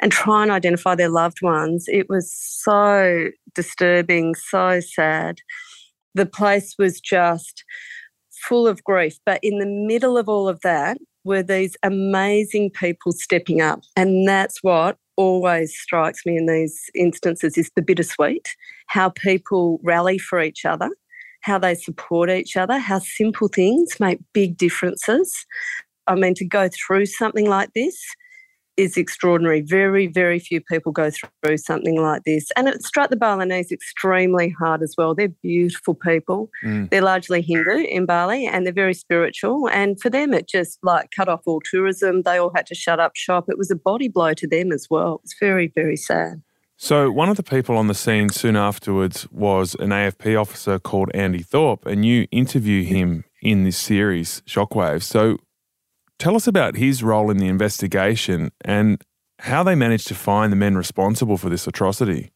and 0.00 0.12
try 0.12 0.42
and 0.42 0.50
identify 0.50 0.94
their 0.94 1.08
loved 1.08 1.42
ones. 1.42 1.86
It 1.88 2.08
was 2.08 2.32
so 2.32 3.28
disturbing, 3.54 4.34
so 4.34 4.80
sad. 4.80 5.40
The 6.14 6.26
place 6.26 6.74
was 6.78 7.00
just 7.00 7.64
full 8.48 8.66
of 8.66 8.82
grief. 8.84 9.18
But 9.26 9.40
in 9.42 9.58
the 9.58 9.66
middle 9.66 10.16
of 10.16 10.28
all 10.28 10.48
of 10.48 10.60
that 10.62 10.98
were 11.24 11.42
these 11.42 11.76
amazing 11.82 12.70
people 12.70 13.12
stepping 13.12 13.60
up. 13.60 13.80
And 13.96 14.26
that's 14.26 14.62
what 14.62 14.96
always 15.16 15.76
strikes 15.78 16.24
me 16.24 16.36
in 16.36 16.46
these 16.46 16.90
instances 16.94 17.58
is 17.58 17.70
the 17.76 17.82
bittersweet, 17.82 18.48
how 18.86 19.10
people 19.10 19.78
rally 19.82 20.18
for 20.18 20.40
each 20.40 20.64
other, 20.64 20.90
how 21.42 21.58
they 21.58 21.74
support 21.74 22.30
each 22.30 22.56
other, 22.56 22.78
how 22.78 22.98
simple 23.00 23.48
things 23.48 24.00
make 24.00 24.18
big 24.32 24.56
differences. 24.56 25.46
I 26.06 26.14
mean, 26.14 26.34
to 26.34 26.44
go 26.46 26.68
through 26.68 27.06
something 27.06 27.46
like 27.46 27.70
this 27.74 28.00
is 28.80 28.96
extraordinary. 28.96 29.60
Very, 29.60 30.06
very 30.06 30.38
few 30.38 30.60
people 30.60 30.90
go 30.92 31.10
through 31.10 31.58
something 31.58 32.00
like 32.00 32.24
this. 32.24 32.50
And 32.56 32.66
it 32.68 32.82
struck 32.82 33.10
the 33.10 33.16
Balinese 33.16 33.70
extremely 33.70 34.48
hard 34.58 34.82
as 34.82 34.94
well. 34.96 35.14
They're 35.14 35.28
beautiful 35.28 35.94
people. 35.94 36.50
Mm. 36.64 36.90
They're 36.90 37.02
largely 37.02 37.42
Hindu 37.42 37.84
in 37.84 38.06
Bali 38.06 38.46
and 38.46 38.64
they're 38.64 38.72
very 38.72 38.94
spiritual. 38.94 39.68
And 39.68 40.00
for 40.00 40.10
them, 40.10 40.32
it 40.32 40.48
just 40.48 40.78
like 40.82 41.10
cut 41.14 41.28
off 41.28 41.42
all 41.46 41.60
tourism. 41.70 42.22
They 42.22 42.38
all 42.38 42.52
had 42.54 42.66
to 42.66 42.74
shut 42.74 42.98
up 42.98 43.14
shop. 43.14 43.46
It 43.48 43.58
was 43.58 43.70
a 43.70 43.76
body 43.76 44.08
blow 44.08 44.34
to 44.34 44.48
them 44.48 44.72
as 44.72 44.86
well. 44.90 45.20
It's 45.24 45.36
very, 45.38 45.70
very 45.74 45.96
sad. 45.96 46.42
So, 46.82 47.10
one 47.10 47.28
of 47.28 47.36
the 47.36 47.42
people 47.42 47.76
on 47.76 47.88
the 47.88 47.94
scene 47.94 48.30
soon 48.30 48.56
afterwards 48.56 49.30
was 49.30 49.74
an 49.74 49.90
AFP 49.90 50.40
officer 50.40 50.78
called 50.78 51.10
Andy 51.12 51.42
Thorpe, 51.42 51.84
and 51.84 52.06
you 52.06 52.26
interview 52.30 52.84
him 52.84 53.24
in 53.42 53.64
this 53.64 53.76
series, 53.76 54.40
Shockwave. 54.46 55.02
So, 55.02 55.36
Tell 56.20 56.36
us 56.36 56.46
about 56.46 56.76
his 56.76 57.02
role 57.02 57.30
in 57.30 57.38
the 57.38 57.48
investigation 57.48 58.52
and 58.62 59.02
how 59.38 59.62
they 59.62 59.74
managed 59.74 60.06
to 60.08 60.14
find 60.14 60.52
the 60.52 60.56
men 60.56 60.76
responsible 60.76 61.38
for 61.38 61.48
this 61.48 61.66
atrocity. 61.66 62.30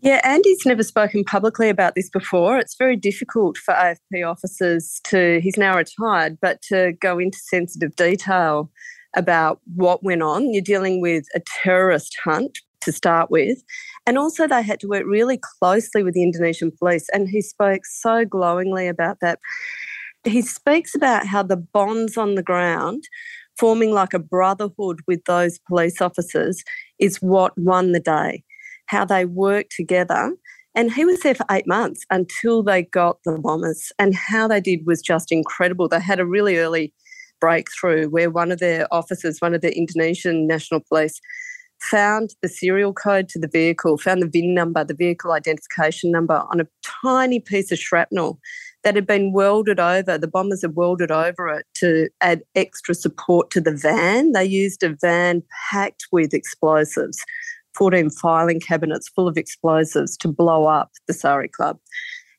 Yeah, 0.00 0.20
Andy's 0.22 0.64
never 0.64 0.84
spoken 0.84 1.24
publicly 1.24 1.68
about 1.68 1.96
this 1.96 2.08
before. 2.08 2.56
It's 2.56 2.76
very 2.76 2.94
difficult 2.94 3.58
for 3.58 3.74
AFP 3.74 4.24
officers 4.24 5.00
to, 5.06 5.40
he's 5.40 5.56
now 5.56 5.76
retired, 5.76 6.38
but 6.40 6.62
to 6.68 6.92
go 7.00 7.18
into 7.18 7.36
sensitive 7.38 7.96
detail 7.96 8.70
about 9.16 9.60
what 9.74 10.04
went 10.04 10.22
on. 10.22 10.52
You're 10.54 10.62
dealing 10.62 11.00
with 11.00 11.24
a 11.34 11.40
terrorist 11.40 12.16
hunt 12.22 12.60
to 12.82 12.92
start 12.92 13.28
with. 13.28 13.58
And 14.06 14.18
also, 14.18 14.46
they 14.46 14.62
had 14.62 14.78
to 14.78 14.86
work 14.86 15.04
really 15.04 15.40
closely 15.58 16.04
with 16.04 16.14
the 16.14 16.22
Indonesian 16.22 16.70
police. 16.70 17.08
And 17.12 17.28
he 17.28 17.42
spoke 17.42 17.86
so 17.86 18.24
glowingly 18.24 18.86
about 18.86 19.18
that 19.20 19.40
he 20.26 20.42
speaks 20.42 20.94
about 20.94 21.26
how 21.26 21.42
the 21.42 21.56
bonds 21.56 22.16
on 22.16 22.34
the 22.34 22.42
ground, 22.42 23.04
forming 23.58 23.92
like 23.92 24.14
a 24.14 24.18
brotherhood 24.18 25.00
with 25.06 25.24
those 25.24 25.58
police 25.68 26.00
officers, 26.00 26.62
is 26.98 27.16
what 27.22 27.56
won 27.58 27.92
the 27.92 28.00
day. 28.00 28.42
How 28.86 29.04
they 29.04 29.24
worked 29.24 29.72
together. 29.76 30.34
And 30.74 30.92
he 30.92 31.04
was 31.04 31.20
there 31.20 31.34
for 31.34 31.46
eight 31.50 31.66
months 31.66 32.04
until 32.10 32.62
they 32.62 32.82
got 32.82 33.18
the 33.24 33.38
bombers. 33.38 33.92
And 33.98 34.14
how 34.14 34.46
they 34.46 34.60
did 34.60 34.86
was 34.86 35.00
just 35.00 35.32
incredible. 35.32 35.88
They 35.88 36.00
had 36.00 36.20
a 36.20 36.26
really 36.26 36.58
early 36.58 36.92
breakthrough 37.40 38.08
where 38.08 38.30
one 38.30 38.52
of 38.52 38.58
their 38.58 38.86
officers, 38.92 39.38
one 39.40 39.54
of 39.54 39.62
the 39.62 39.76
Indonesian 39.76 40.46
National 40.46 40.80
Police, 40.88 41.20
found 41.80 42.34
the 42.42 42.48
serial 42.48 42.92
code 42.92 43.28
to 43.30 43.38
the 43.38 43.48
vehicle, 43.48 43.98
found 43.98 44.22
the 44.22 44.28
VIN 44.28 44.54
number, 44.54 44.84
the 44.84 44.94
vehicle 44.94 45.32
identification 45.32 46.10
number 46.10 46.42
on 46.50 46.60
a 46.60 46.66
tiny 47.02 47.40
piece 47.40 47.70
of 47.70 47.78
shrapnel 47.78 48.38
that 48.86 48.94
had 48.94 49.06
been 49.06 49.32
welded 49.32 49.80
over. 49.80 50.16
The 50.16 50.28
bombers 50.28 50.62
had 50.62 50.76
welded 50.76 51.10
over 51.10 51.48
it 51.48 51.66
to 51.74 52.08
add 52.20 52.42
extra 52.54 52.94
support 52.94 53.50
to 53.50 53.60
the 53.60 53.72
van. 53.72 54.30
They 54.30 54.44
used 54.44 54.84
a 54.84 54.96
van 55.00 55.42
packed 55.72 56.06
with 56.12 56.32
explosives, 56.32 57.18
14 57.74 58.10
filing 58.10 58.60
cabinets 58.60 59.08
full 59.08 59.26
of 59.26 59.36
explosives 59.36 60.16
to 60.18 60.28
blow 60.28 60.66
up 60.66 60.92
the 61.08 61.14
Sari 61.14 61.48
Club. 61.48 61.80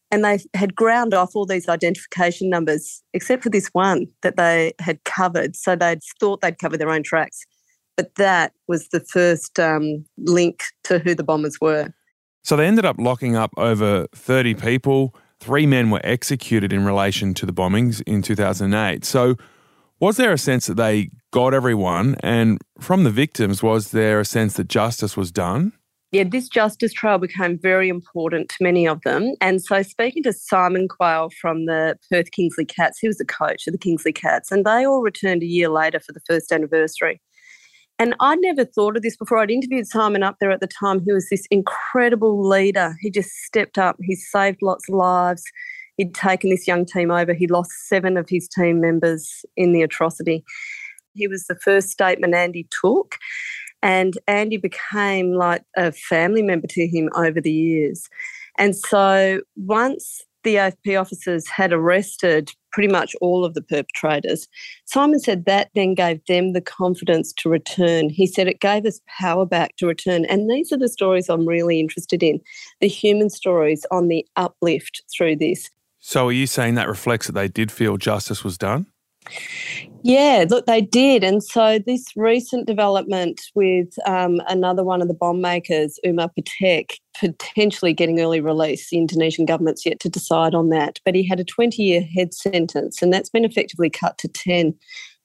And 0.10 0.24
they 0.24 0.40
had 0.54 0.74
ground 0.74 1.14
off 1.14 1.36
all 1.36 1.46
these 1.46 1.68
identification 1.68 2.50
numbers, 2.50 3.04
except 3.14 3.44
for 3.44 3.50
this 3.50 3.68
one 3.74 4.08
that 4.22 4.38
they 4.38 4.72
had 4.80 5.04
covered. 5.04 5.58
So 5.58 5.76
they'd 5.76 6.00
thought 6.18 6.40
they'd 6.40 6.60
covered 6.60 6.80
their 6.80 6.92
own 6.92 7.04
tracks. 7.04 7.46
But 7.98 8.16
that 8.16 8.54
was 8.70 8.88
the 8.88 9.02
first 9.02 9.60
um, 9.60 10.06
link 10.18 10.64
to 10.86 11.00
who 11.00 11.14
the 11.14 11.26
bombers 11.26 11.60
were. 11.60 11.90
So 12.46 12.56
they 12.56 12.68
ended 12.68 12.86
up 12.86 12.96
locking 12.98 13.36
up 13.36 13.52
over 13.58 14.08
30 14.16 14.54
people. 14.54 15.14
Three 15.40 15.66
men 15.66 15.90
were 15.90 16.02
executed 16.04 16.74
in 16.74 16.86
relation 16.86 17.34
to 17.36 17.46
the 17.46 17.54
bombings 17.54 18.02
in 18.08 18.22
2008. 18.22 19.06
So, 19.06 19.36
was 20.00 20.18
there 20.18 20.32
a 20.32 20.38
sense 20.38 20.68
that 20.68 20.78
they 20.78 21.10
got 21.32 21.54
everyone? 21.54 22.16
And 22.22 22.60
from 22.80 23.04
the 23.04 23.10
victims, 23.10 23.64
was 23.64 23.92
there 23.92 24.20
a 24.20 24.26
sense 24.26 24.54
that 24.54 24.68
justice 24.68 25.18
was 25.18 25.32
done? 25.32 25.74
Yeah, 26.12 26.24
this 26.24 26.48
justice 26.48 26.94
trial 26.94 27.18
became 27.18 27.60
very 27.60 27.90
important 27.90 28.50
to 28.50 28.56
many 28.62 28.88
of 28.88 29.02
them. 29.02 29.34
And 29.42 29.62
so, 29.62 29.82
speaking 29.82 30.24
to 30.24 30.34
Simon 30.34 30.88
Quayle 30.88 31.30
from 31.42 31.66
the 31.66 31.98
Perth 32.10 32.32
Kingsley 32.32 32.66
Cats, 32.66 33.00
he 33.00 33.08
was 33.08 33.18
the 33.18 33.26
coach 33.26 33.68
of 33.68 33.74
the 33.74 33.78
Kingsley 33.78 34.14
Cats, 34.14 34.52
and 34.52 34.66
they 34.66 34.86
all 34.86 35.02
returned 35.02 35.44
a 35.44 35.48
year 35.48 35.70
later 35.70 36.00
for 36.00 36.14
the 36.14 36.22
first 36.28 36.52
anniversary. 36.52 37.20
And 38.00 38.14
I'd 38.20 38.40
never 38.40 38.64
thought 38.64 38.96
of 38.96 39.02
this 39.02 39.18
before. 39.18 39.40
I'd 39.40 39.50
interviewed 39.50 39.88
Simon 39.88 40.22
up 40.22 40.38
there 40.40 40.52
at 40.52 40.60
the 40.60 40.68
time, 40.68 41.00
who 41.00 41.14
was 41.14 41.30
this 41.30 41.48
incredible 41.50 42.48
leader. 42.48 42.96
He 43.02 43.10
just 43.10 43.32
stepped 43.44 43.78
up, 43.78 43.98
he 44.02 44.16
saved 44.16 44.62
lots 44.62 44.88
of 44.88 44.96
lives. 44.96 45.44
He'd 45.98 46.14
taken 46.14 46.52
this 46.52 46.68
young 46.68 46.86
team 46.86 47.10
over. 47.10 47.34
He 47.34 47.48
lost 47.48 47.72
seven 47.88 48.18
of 48.18 48.30
his 48.30 48.48
team 48.48 48.80
members 48.80 49.44
in 49.56 49.74
the 49.74 49.82
atrocity. 49.82 50.46
He 51.16 51.28
was 51.28 51.46
the 51.46 51.56
first 51.56 51.90
statement 51.90 52.36
Andy 52.36 52.68
took. 52.70 53.16
And 53.82 54.14
Andy 54.28 54.58
became 54.58 55.34
like 55.34 55.64
a 55.76 55.92
family 55.92 56.44
member 56.44 56.68
to 56.68 56.88
him 56.88 57.10
over 57.16 57.42
the 57.42 57.52
years. 57.52 58.08
And 58.60 58.76
so 58.76 59.42
once 59.56 60.24
the 60.48 60.56
AFP 60.56 60.98
officers 60.98 61.46
had 61.46 61.74
arrested 61.74 62.52
pretty 62.72 62.88
much 62.88 63.14
all 63.20 63.44
of 63.44 63.54
the 63.54 63.62
perpetrators. 63.62 64.48
Simon 64.86 65.20
said 65.20 65.44
that 65.44 65.70
then 65.76 65.94
gave 65.94 66.24
them 66.28 66.54
the 66.54 66.62
confidence 66.62 67.34
to 67.34 67.50
return. 67.50 68.08
He 68.08 68.26
said 68.26 68.48
it 68.48 68.62
gave 68.62 68.86
us 68.86 69.02
power 69.20 69.46
back 69.46 69.76
to 69.76 69.88
return. 69.88 70.24
And 70.24 70.50
these 70.50 70.72
are 70.72 70.78
the 70.78 70.88
stories 70.88 71.28
I'm 71.28 71.46
really 71.46 71.82
interested 71.82 72.24
in 72.24 72.40
the 72.80 72.88
human 72.88 73.30
stories 73.30 73.86
on 73.92 74.08
the 74.08 74.26
uplift 74.38 75.04
through 75.16 75.36
this. 75.36 75.70
So, 76.00 76.30
are 76.30 76.32
you 76.32 76.48
saying 76.48 76.76
that 76.76 76.88
reflects 76.88 77.28
that 77.28 77.34
they 77.34 77.50
did 77.50 77.70
feel 77.70 77.98
justice 77.98 78.46
was 78.46 78.58
done? 78.58 78.86
Yeah, 80.04 80.46
look, 80.50 80.66
they 80.66 80.80
did. 80.80 81.24
And 81.26 81.44
so 81.44 81.80
this 81.80 82.06
recent 82.16 82.66
development 82.66 83.42
with 83.56 83.90
um, 84.08 84.42
another 84.48 84.86
one 84.86 85.02
of 85.02 85.10
the 85.10 85.14
bomb 85.14 85.42
makers, 85.42 86.00
Umar 86.06 86.30
Patek, 86.30 86.92
potentially 87.20 87.94
getting 87.94 88.20
early 88.20 88.42
release, 88.42 88.90
the 88.90 88.98
Indonesian 88.98 89.46
government's 89.46 89.86
yet 89.86 90.00
to 90.02 90.10
decide 90.10 90.54
on 90.54 90.70
that. 90.70 91.00
But 91.06 91.16
he 91.16 91.28
had 91.28 91.40
a 91.40 91.44
20 91.44 91.82
year 91.82 92.02
head 92.02 92.34
sentence, 92.34 93.02
and 93.02 93.12
that's 93.12 93.30
been 93.30 93.46
effectively 93.46 93.90
cut 93.90 94.18
to 94.20 94.28
10. 94.28 94.76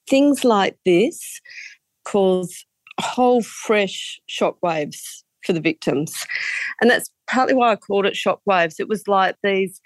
Things 0.09 0.45
like 0.45 0.77
this 0.85 1.41
cause 2.05 2.65
whole 3.01 3.43
fresh 3.43 4.21
shockwaves 4.29 5.23
for 5.45 5.53
the 5.53 5.61
victims. 5.61 6.27
And 6.81 6.91
that's 6.91 7.11
partly 7.29 7.55
why 7.55 7.73
I 7.73 7.77
called 7.77 8.07
it 8.07 8.15
shockwaves. 8.15 8.77
It 8.79 8.89
was 8.89 9.09
like 9.09 9.37
these 9.43 9.81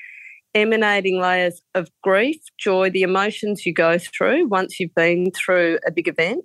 emanating 0.55 1.21
layers 1.21 1.61
of 1.75 1.91
grief, 2.03 2.41
joy, 2.59 2.91
the 2.91 3.03
emotions 3.03 3.67
you 3.67 3.73
go 3.73 3.99
through 3.99 4.47
once 4.49 4.81
you've 4.81 4.95
been 4.95 5.31
through 5.33 5.79
a 5.87 5.91
big 5.91 6.09
event. 6.09 6.45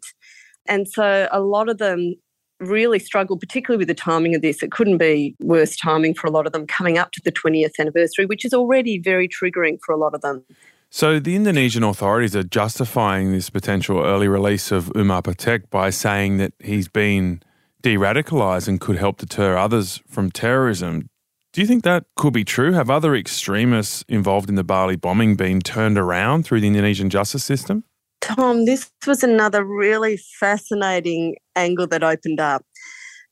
And 0.67 0.87
so 0.87 1.27
a 1.31 1.39
lot 1.39 1.69
of 1.69 1.77
them 1.77 2.15
really 2.61 2.99
struggle, 2.99 3.37
particularly 3.37 3.79
with 3.79 3.87
the 3.87 3.93
timing 3.93 4.35
of 4.35 4.41
this. 4.41 4.63
It 4.63 4.71
couldn't 4.71 4.97
be 4.97 5.35
worse 5.39 5.75
timing 5.75 6.13
for 6.13 6.27
a 6.27 6.31
lot 6.31 6.45
of 6.45 6.53
them 6.53 6.67
coming 6.67 6.97
up 6.97 7.11
to 7.13 7.21
the 7.23 7.31
20th 7.31 7.79
anniversary, 7.79 8.25
which 8.25 8.45
is 8.45 8.53
already 8.53 8.99
very 8.99 9.27
triggering 9.27 9.79
for 9.83 9.93
a 9.93 9.97
lot 9.97 10.13
of 10.13 10.21
them. 10.21 10.43
So 10.89 11.19
the 11.19 11.35
Indonesian 11.35 11.83
authorities 11.83 12.35
are 12.35 12.43
justifying 12.43 13.31
this 13.31 13.49
potential 13.49 13.99
early 13.99 14.27
release 14.27 14.71
of 14.71 14.91
Umar 14.95 15.21
Patek 15.21 15.69
by 15.69 15.89
saying 15.89 16.37
that 16.37 16.53
he's 16.59 16.87
been 16.87 17.41
de 17.81 17.95
radicalised 17.95 18.67
and 18.67 18.79
could 18.79 18.97
help 18.97 19.17
deter 19.17 19.57
others 19.57 20.01
from 20.07 20.31
terrorism. 20.31 21.09
Do 21.53 21.61
you 21.61 21.67
think 21.67 21.83
that 21.83 22.05
could 22.15 22.33
be 22.33 22.43
true? 22.43 22.73
Have 22.73 22.89
other 22.89 23.15
extremists 23.15 24.05
involved 24.07 24.49
in 24.49 24.55
the 24.55 24.63
Bali 24.63 24.95
bombing 24.95 25.35
been 25.35 25.59
turned 25.59 25.97
around 25.97 26.43
through 26.43 26.61
the 26.61 26.67
Indonesian 26.67 27.09
justice 27.09 27.43
system? 27.43 27.83
Tom, 28.21 28.65
this 28.65 28.89
was 29.07 29.23
another 29.23 29.65
really 29.65 30.17
fascinating 30.39 31.35
angle 31.55 31.87
that 31.87 32.03
opened 32.03 32.39
up. 32.39 32.63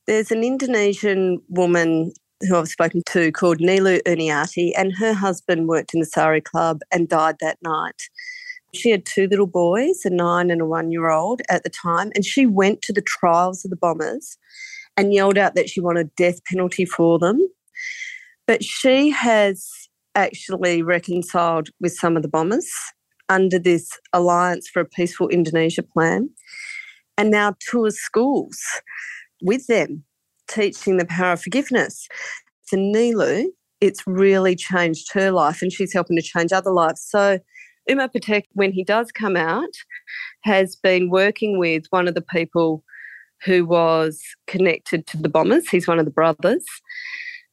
There's 0.08 0.32
an 0.32 0.44
Indonesian 0.44 1.40
woman 1.48 2.12
who 2.42 2.56
I've 2.58 2.70
spoken 2.70 3.04
to 3.10 3.32
called 3.32 3.60
Ni 3.60 3.80
Luh 3.80 4.00
Erniati, 4.06 4.72
and 4.76 4.94
her 4.98 5.14
husband 5.14 5.68
worked 5.68 5.94
in 5.94 6.00
the 6.00 6.06
Sari 6.06 6.42
Club 6.42 6.80
and 6.92 7.08
died 7.08 7.36
that 7.40 7.60
night. 7.62 8.02
She 8.74 8.90
had 8.90 9.06
two 9.06 9.28
little 9.28 9.48
boys, 9.48 10.02
a 10.06 10.10
nine 10.10 10.50
and 10.50 10.62
a 10.62 10.66
one 10.66 10.92
year 10.92 11.10
old 11.10 11.42
at 11.50 11.64
the 11.64 11.70
time, 11.70 12.12
and 12.16 12.26
she 12.26 12.46
went 12.46 12.82
to 12.84 12.94
the 12.94 13.02
trials 13.02 13.64
of 13.64 13.70
the 13.70 13.78
bombers 13.78 14.38
and 14.98 15.14
yelled 15.14 15.38
out 15.38 15.56
that 15.56 15.70
she 15.70 15.82
wanted 15.82 16.16
death 16.16 16.44
penalty 16.46 16.86
for 16.86 17.20
them. 17.20 17.48
But 18.48 18.64
she 18.64 19.12
has 19.12 19.70
actually 20.16 20.82
reconciled 20.82 21.70
with 21.80 21.94
some 21.94 22.18
of 22.18 22.24
the 22.24 22.28
bombers 22.28 22.70
under 23.30 23.60
this 23.60 23.98
Alliance 24.12 24.68
for 24.68 24.82
a 24.82 24.86
Peaceful 24.86 25.30
Indonesia 25.30 25.84
plan 25.84 26.30
and 27.18 27.32
now 27.32 27.56
tours 27.70 28.00
schools 28.00 28.60
with 29.42 29.68
them, 29.68 30.04
teaching 30.50 30.98
the 30.98 31.06
power 31.06 31.34
of 31.34 31.42
forgiveness. 31.42 32.08
For 32.68 32.78
Ni 32.78 33.14
Luh, 33.14 33.46
it's 33.82 34.06
really 34.06 34.56
changed 34.56 35.14
her 35.14 35.32
life 35.32 35.62
and 35.62 35.72
she's 35.72 35.94
helping 35.94 36.18
to 36.18 36.22
change 36.22 36.52
other 36.52 36.72
lives. 36.72 37.02
So 37.02 37.40
Umar 37.90 38.10
Patek, 38.10 38.44
when 38.54 38.72
he 38.72 38.84
does 38.84 39.12
come 39.12 39.36
out, 39.36 39.74
has 40.44 40.76
been 40.76 41.10
working 41.10 41.58
with 41.58 41.86
one 41.90 42.08
of 42.08 42.16
the 42.16 42.22
people 42.22 42.84
who 43.44 43.66
was 43.66 44.22
connected 44.48 45.08
to 45.08 45.18
the 45.18 45.30
bombers. 45.30 45.70
He's 45.70 45.88
one 45.88 46.00
of 46.00 46.06
the 46.06 46.12
brothers. 46.12 46.66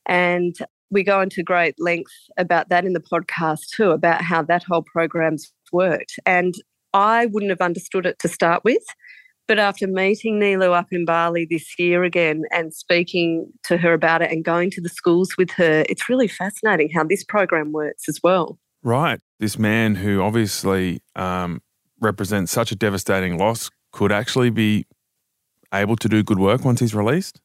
And 0.07 0.57
we 0.91 1.03
go 1.03 1.21
into 1.21 1.43
great 1.43 1.75
length 1.79 2.13
about 2.37 2.69
that 2.69 2.85
in 2.85 2.93
the 2.93 3.01
podcast 3.01 3.71
too, 3.75 3.91
about 3.91 4.23
how 4.23 4.43
that 4.43 4.65
whole 4.65 4.83
program's 4.83 5.53
worked. 5.73 6.19
And 6.25 6.55
I 6.93 7.27
wouldn't 7.27 7.51
have 7.51 7.61
understood 7.61 8.07
it 8.07 8.19
to 8.21 8.29
start 8.29 8.65
with. 8.65 8.83
But 9.49 9.59
after 9.61 9.87
meeting 9.87 10.41
Ni 10.41 10.57
Luh 10.57 10.73
up 10.73 10.89
in 10.91 11.05
Bali 11.05 11.47
this 11.49 11.79
year 11.79 12.03
again 12.03 12.43
and 12.51 12.75
speaking 12.75 13.53
to 13.65 13.77
her 13.77 13.93
about 13.93 14.23
it 14.23 14.33
and 14.33 14.45
going 14.45 14.71
to 14.73 14.81
the 14.81 14.89
schools 14.89 15.37
with 15.39 15.51
her, 15.53 15.85
it's 15.89 16.09
really 16.09 16.27
fascinating 16.27 16.91
how 16.93 17.05
this 17.05 17.23
program 17.23 17.71
works 17.71 18.09
as 18.09 18.19
well. 18.25 18.59
Right. 18.83 19.21
This 19.39 19.59
man 19.59 19.95
who 19.95 20.21
obviously 20.21 21.01
um, 21.15 21.63
represents 22.01 22.51
such 22.51 22.73
a 22.73 22.77
devastating 22.77 23.39
loss 23.39 23.71
could 23.93 24.11
actually 24.11 24.51
be 24.51 24.87
able 25.73 25.97
to 25.97 26.09
do 26.09 26.23
good 26.23 26.39
work 26.39 26.65
once 26.65 26.81
he's 26.81 26.95
released? 26.95 27.41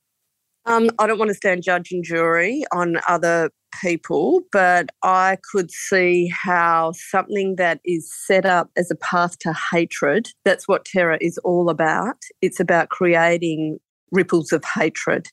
Um, 0.65 0.89
I 1.00 1.08
don't 1.08 1.18
want 1.18 1.30
to 1.30 1.36
stand 1.36 1.63
judge 1.63 1.91
and 1.91 2.03
jury 2.03 2.63
on 2.72 2.98
other 3.08 3.50
people, 3.82 4.41
but 4.51 4.89
I 5.01 5.38
could 5.51 5.72
see 5.72 6.27
how 6.27 6.91
something 6.96 7.56
that 7.56 7.80
is 7.84 8.12
set 8.25 8.46
up 8.46 8.70
as 8.75 8.91
a 8.91 8.96
path 8.96 9.39
to 9.39 9.56
hatred, 9.72 10.30
that's 10.46 10.68
what 10.68 10.86
terror 10.86 11.18
is 11.20 11.38
all 11.39 11.70
about. 11.70 12.18
It's 12.41 12.60
about 12.60 12.89
creating 12.89 13.80
ripples 14.12 14.51
of 14.51 14.63
hatred. 14.63 15.27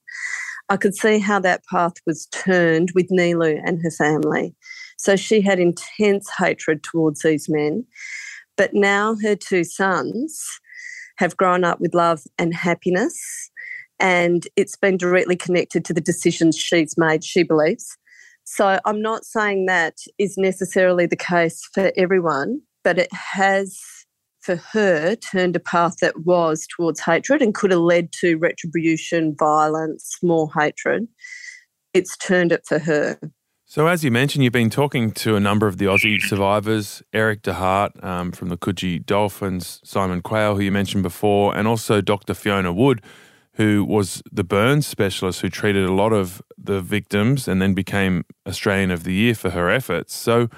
I 0.70 0.76
could 0.76 0.94
see 0.94 1.18
how 1.18 1.40
that 1.40 1.64
path 1.70 1.94
was 2.06 2.26
turned 2.26 2.90
with 2.94 3.06
Ni 3.10 3.34
Luh 3.34 3.60
and 3.64 3.82
her 3.82 3.90
family. 3.90 4.54
So 4.96 5.16
she 5.16 5.40
had 5.40 5.60
intense 5.60 6.28
hatred 6.38 6.82
towards 6.82 7.20
these 7.20 7.48
men. 7.48 7.84
But 8.56 8.74
now 8.74 9.16
her 9.22 9.36
two 9.36 9.64
sons 9.64 10.42
have 11.16 11.36
grown 11.36 11.64
up 11.64 11.80
with 11.80 11.94
love 11.94 12.22
and 12.38 12.54
happiness 12.54 13.50
and 14.00 14.46
it's 14.56 14.76
been 14.76 14.96
directly 14.96 15.36
connected 15.36 15.84
to 15.86 15.94
the 15.94 16.00
decisions 16.00 16.56
she's 16.56 16.96
made, 16.96 17.24
she 17.24 17.42
believes. 17.42 17.96
So 18.44 18.78
I'm 18.84 19.02
not 19.02 19.24
saying 19.24 19.66
that 19.66 19.98
is 20.18 20.38
necessarily 20.38 21.06
the 21.06 21.16
case 21.16 21.68
for 21.74 21.92
everyone, 21.96 22.62
but 22.82 22.98
it 22.98 23.12
has 23.12 23.78
for 24.40 24.56
her 24.56 25.14
turned 25.16 25.56
a 25.56 25.60
path 25.60 25.96
that 26.00 26.24
was 26.24 26.66
towards 26.74 27.00
hatred 27.00 27.42
and 27.42 27.54
could 27.54 27.70
have 27.70 27.80
led 27.80 28.10
to 28.12 28.38
retribution, 28.38 29.36
violence, 29.38 30.16
more 30.22 30.50
hatred. 30.58 31.06
It's 31.92 32.16
turned 32.16 32.52
it 32.52 32.64
for 32.66 32.78
her. 32.78 33.18
So, 33.66 33.86
as 33.86 34.02
you 34.02 34.10
mentioned, 34.10 34.44
you've 34.44 34.54
been 34.54 34.70
talking 34.70 35.12
to 35.12 35.36
a 35.36 35.40
number 35.40 35.66
of 35.66 35.76
the 35.76 35.84
Aussie 35.84 36.18
survivors 36.22 37.02
Erik 37.12 37.42
de 37.42 37.52
Haart 37.52 38.02
um, 38.02 38.32
from 38.32 38.48
the 38.48 38.56
Coogee 38.56 39.04
Dolphins, 39.04 39.78
Simon 39.84 40.22
Quayle, 40.22 40.54
who 40.54 40.62
you 40.62 40.72
mentioned 40.72 41.02
before, 41.02 41.54
and 41.54 41.68
also 41.68 42.00
Dr. 42.00 42.32
Fiona 42.32 42.72
Wood, 42.72 43.02
who 43.58 43.84
was 43.84 44.22
the 44.30 44.44
burns 44.44 44.86
specialist 44.86 45.40
who 45.40 45.50
treated 45.50 45.84
a 45.84 45.92
lot 45.92 46.12
of 46.12 46.40
the 46.56 46.80
victims 46.80 47.48
and 47.48 47.60
then 47.60 47.74
became 47.74 48.24
Australian 48.46 48.92
of 48.92 49.02
the 49.02 49.12
Year 49.12 49.34
for 49.34 49.50
her 49.50 49.68
efforts. 49.68 50.14
So, 50.14 50.48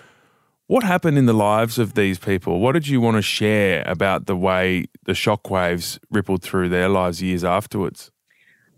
what 0.67 0.85
happened 0.85 1.19
in 1.19 1.27
the 1.27 1.33
lives 1.33 1.79
of 1.79 1.95
these 1.95 2.19
people? 2.19 2.61
What 2.61 2.73
did 2.73 2.87
you 2.87 3.01
want 3.01 3.17
to 3.17 3.23
share 3.23 3.83
about 3.87 4.27
the 4.27 4.37
way 4.37 4.85
the 5.05 5.13
shockwaves 5.13 5.99
rippled 6.11 6.43
through 6.43 6.69
their 6.69 6.89
lives 6.89 7.21
years 7.21 7.43
afterwards? 7.43 8.13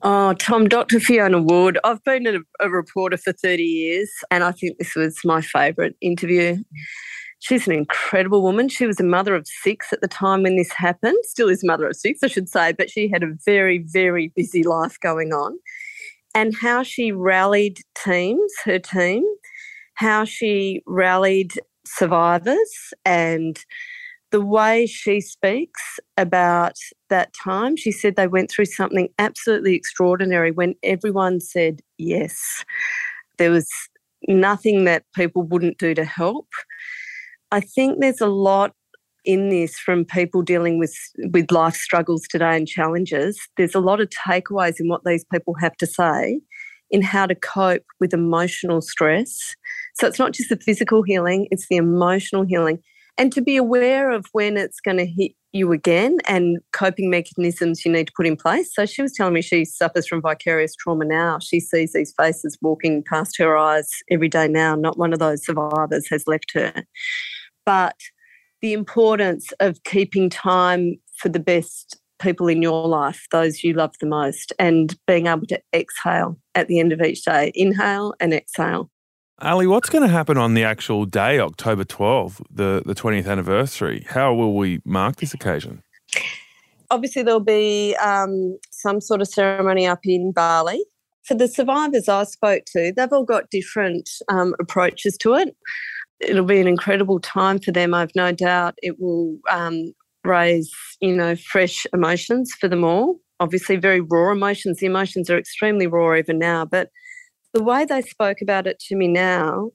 Oh, 0.02 0.32
Tom, 0.34 0.68
Dr. 0.68 1.00
Fiona 1.00 1.42
Wood. 1.42 1.78
I've 1.84 2.02
been 2.04 2.26
a, 2.26 2.38
a 2.60 2.70
reporter 2.70 3.16
for 3.16 3.32
30 3.32 3.62
years, 3.62 4.10
and 4.30 4.42
I 4.42 4.52
think 4.52 4.78
this 4.78 4.94
was 4.94 5.18
my 5.24 5.42
favourite 5.42 5.94
interview. 6.00 6.62
She's 7.42 7.66
an 7.66 7.72
incredible 7.72 8.40
woman. 8.40 8.68
She 8.68 8.86
was 8.86 9.00
a 9.00 9.04
mother 9.04 9.34
of 9.34 9.48
six 9.48 9.92
at 9.92 10.00
the 10.00 10.06
time 10.06 10.44
when 10.44 10.54
this 10.56 10.70
happened, 10.70 11.18
still 11.24 11.48
is 11.48 11.64
mother 11.64 11.88
of 11.88 11.96
six, 11.96 12.20
I 12.22 12.28
should 12.28 12.48
say, 12.48 12.72
but 12.72 12.88
she 12.88 13.08
had 13.08 13.24
a 13.24 13.34
very, 13.44 13.78
very 13.78 14.28
busy 14.36 14.62
life 14.62 14.96
going 15.00 15.32
on. 15.32 15.58
And 16.36 16.54
how 16.54 16.84
she 16.84 17.10
rallied 17.10 17.78
teams, 17.96 18.52
her 18.64 18.78
team, 18.78 19.24
how 19.94 20.24
she 20.24 20.82
rallied 20.86 21.54
survivors, 21.84 22.94
and 23.04 23.58
the 24.30 24.40
way 24.40 24.86
she 24.86 25.20
speaks 25.20 25.98
about 26.16 26.76
that 27.10 27.34
time, 27.34 27.76
she 27.76 27.90
said 27.90 28.14
they 28.14 28.28
went 28.28 28.52
through 28.52 28.66
something 28.66 29.08
absolutely 29.18 29.74
extraordinary 29.74 30.52
when 30.52 30.76
everyone 30.84 31.40
said 31.40 31.80
yes. 31.98 32.64
There 33.38 33.50
was 33.50 33.68
nothing 34.28 34.84
that 34.84 35.02
people 35.16 35.42
wouldn't 35.42 35.78
do 35.78 35.92
to 35.94 36.04
help. 36.04 36.46
I 37.52 37.60
think 37.60 38.00
there's 38.00 38.22
a 38.22 38.26
lot 38.26 38.72
in 39.24 39.50
this 39.50 39.78
from 39.78 40.04
people 40.04 40.42
dealing 40.42 40.78
with 40.78 40.96
with 41.32 41.52
life 41.52 41.76
struggles 41.76 42.22
today 42.28 42.56
and 42.56 42.66
challenges. 42.66 43.38
There's 43.56 43.74
a 43.74 43.80
lot 43.80 44.00
of 44.00 44.08
takeaways 44.08 44.80
in 44.80 44.88
what 44.88 45.02
these 45.04 45.24
people 45.32 45.54
have 45.60 45.76
to 45.76 45.86
say 45.86 46.40
in 46.90 47.02
how 47.02 47.26
to 47.26 47.34
cope 47.34 47.84
with 48.00 48.12
emotional 48.12 48.80
stress. 48.80 49.54
So 49.94 50.06
it's 50.06 50.18
not 50.18 50.32
just 50.32 50.50
the 50.50 50.58
physical 50.58 51.02
healing, 51.02 51.46
it's 51.50 51.66
the 51.68 51.76
emotional 51.76 52.44
healing. 52.44 52.80
And 53.18 53.32
to 53.32 53.42
be 53.42 53.56
aware 53.56 54.10
of 54.10 54.26
when 54.32 54.56
it's 54.56 54.80
going 54.80 54.96
to 54.96 55.06
hit 55.06 55.32
you 55.52 55.72
again 55.72 56.18
and 56.26 56.58
coping 56.72 57.10
mechanisms 57.10 57.84
you 57.84 57.92
need 57.92 58.06
to 58.06 58.12
put 58.16 58.26
in 58.26 58.36
place. 58.36 58.74
So 58.74 58.86
she 58.86 59.02
was 59.02 59.12
telling 59.12 59.34
me 59.34 59.42
she 59.42 59.66
suffers 59.66 60.06
from 60.06 60.22
vicarious 60.22 60.74
trauma 60.74 61.04
now. 61.04 61.38
She 61.38 61.60
sees 61.60 61.92
these 61.92 62.14
faces 62.16 62.56
walking 62.62 63.02
past 63.02 63.36
her 63.38 63.56
eyes 63.56 63.88
every 64.10 64.28
day 64.28 64.48
now. 64.48 64.74
Not 64.74 64.98
one 64.98 65.12
of 65.12 65.18
those 65.18 65.44
survivors 65.44 66.08
has 66.10 66.24
left 66.26 66.52
her 66.54 66.72
but 67.64 67.96
the 68.60 68.72
importance 68.72 69.52
of 69.60 69.82
keeping 69.84 70.30
time 70.30 70.96
for 71.16 71.28
the 71.28 71.40
best 71.40 71.98
people 72.20 72.48
in 72.48 72.62
your 72.62 72.86
life, 72.86 73.26
those 73.32 73.64
you 73.64 73.74
love 73.74 73.92
the 74.00 74.06
most, 74.06 74.52
and 74.58 74.96
being 75.06 75.26
able 75.26 75.46
to 75.46 75.60
exhale 75.74 76.38
at 76.54 76.68
the 76.68 76.78
end 76.78 76.92
of 76.92 77.02
each 77.02 77.24
day. 77.24 77.50
Inhale 77.54 78.14
and 78.20 78.32
exhale. 78.32 78.90
Ali, 79.40 79.66
what's 79.66 79.90
going 79.90 80.06
to 80.06 80.12
happen 80.12 80.38
on 80.38 80.54
the 80.54 80.62
actual 80.62 81.04
day, 81.04 81.40
October 81.40 81.84
12th, 81.84 82.40
the, 82.48 82.82
the 82.86 82.94
20th 82.94 83.26
anniversary? 83.26 84.06
How 84.08 84.32
will 84.32 84.54
we 84.54 84.80
mark 84.84 85.16
this 85.16 85.34
occasion? 85.34 85.82
Obviously, 86.92 87.22
there'll 87.22 87.40
be 87.40 87.96
um, 87.96 88.56
some 88.70 89.00
sort 89.00 89.20
of 89.20 89.26
ceremony 89.26 89.86
up 89.86 90.00
in 90.04 90.30
Bali. 90.30 90.84
For 91.24 91.34
the 91.34 91.48
survivors 91.48 92.08
I 92.08 92.24
spoke 92.24 92.64
to, 92.66 92.92
they've 92.94 93.12
all 93.12 93.24
got 93.24 93.50
different 93.50 94.10
um, 94.28 94.54
approaches 94.60 95.16
to 95.18 95.34
it 95.34 95.56
it'll 96.22 96.44
be 96.44 96.60
an 96.60 96.66
incredible 96.66 97.20
time 97.20 97.58
for 97.58 97.72
them. 97.72 97.94
I've 97.94 98.14
no 98.14 98.32
doubt 98.32 98.74
it 98.82 99.00
will 99.00 99.38
um, 99.50 99.92
raise, 100.24 100.72
you 101.00 101.14
know, 101.14 101.36
fresh 101.36 101.86
emotions 101.92 102.52
for 102.58 102.68
them 102.68 102.84
all. 102.84 103.16
Obviously, 103.40 103.76
very 103.76 104.00
raw 104.00 104.32
emotions. 104.32 104.78
The 104.78 104.86
emotions 104.86 105.28
are 105.28 105.38
extremely 105.38 105.86
raw 105.86 106.14
even 106.14 106.38
now. 106.38 106.64
But 106.64 106.90
the 107.52 107.62
way 107.62 107.84
they 107.84 108.02
spoke 108.02 108.40
about 108.40 108.66
it 108.66 108.78
to 108.88 108.96
me 108.96 109.08
now 109.08 109.70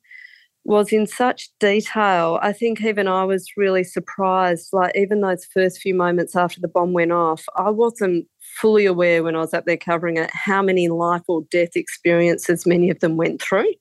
was 0.63 0.91
in 0.91 1.07
such 1.07 1.49
detail. 1.59 2.39
I 2.41 2.53
think 2.53 2.81
even 2.81 3.07
I 3.07 3.23
was 3.23 3.45
really 3.55 3.83
surprised. 3.83 4.69
Like, 4.73 4.95
even 4.95 5.21
those 5.21 5.45
first 5.53 5.79
few 5.79 5.93
moments 5.93 6.35
after 6.35 6.59
the 6.59 6.67
bomb 6.67 6.93
went 6.93 7.11
off, 7.11 7.43
I 7.55 7.69
wasn't 7.69 8.27
fully 8.61 8.85
aware 8.85 9.23
when 9.23 9.35
I 9.35 9.39
was 9.39 9.53
up 9.53 9.65
there 9.65 9.77
covering 9.77 10.17
it 10.17 10.29
how 10.33 10.61
many 10.61 10.87
life 10.87 11.23
or 11.27 11.43
death 11.51 11.75
experiences 11.75 12.65
many 12.65 12.89
of 12.89 12.99
them 12.99 13.17
went 13.17 13.41
through. 13.41 13.73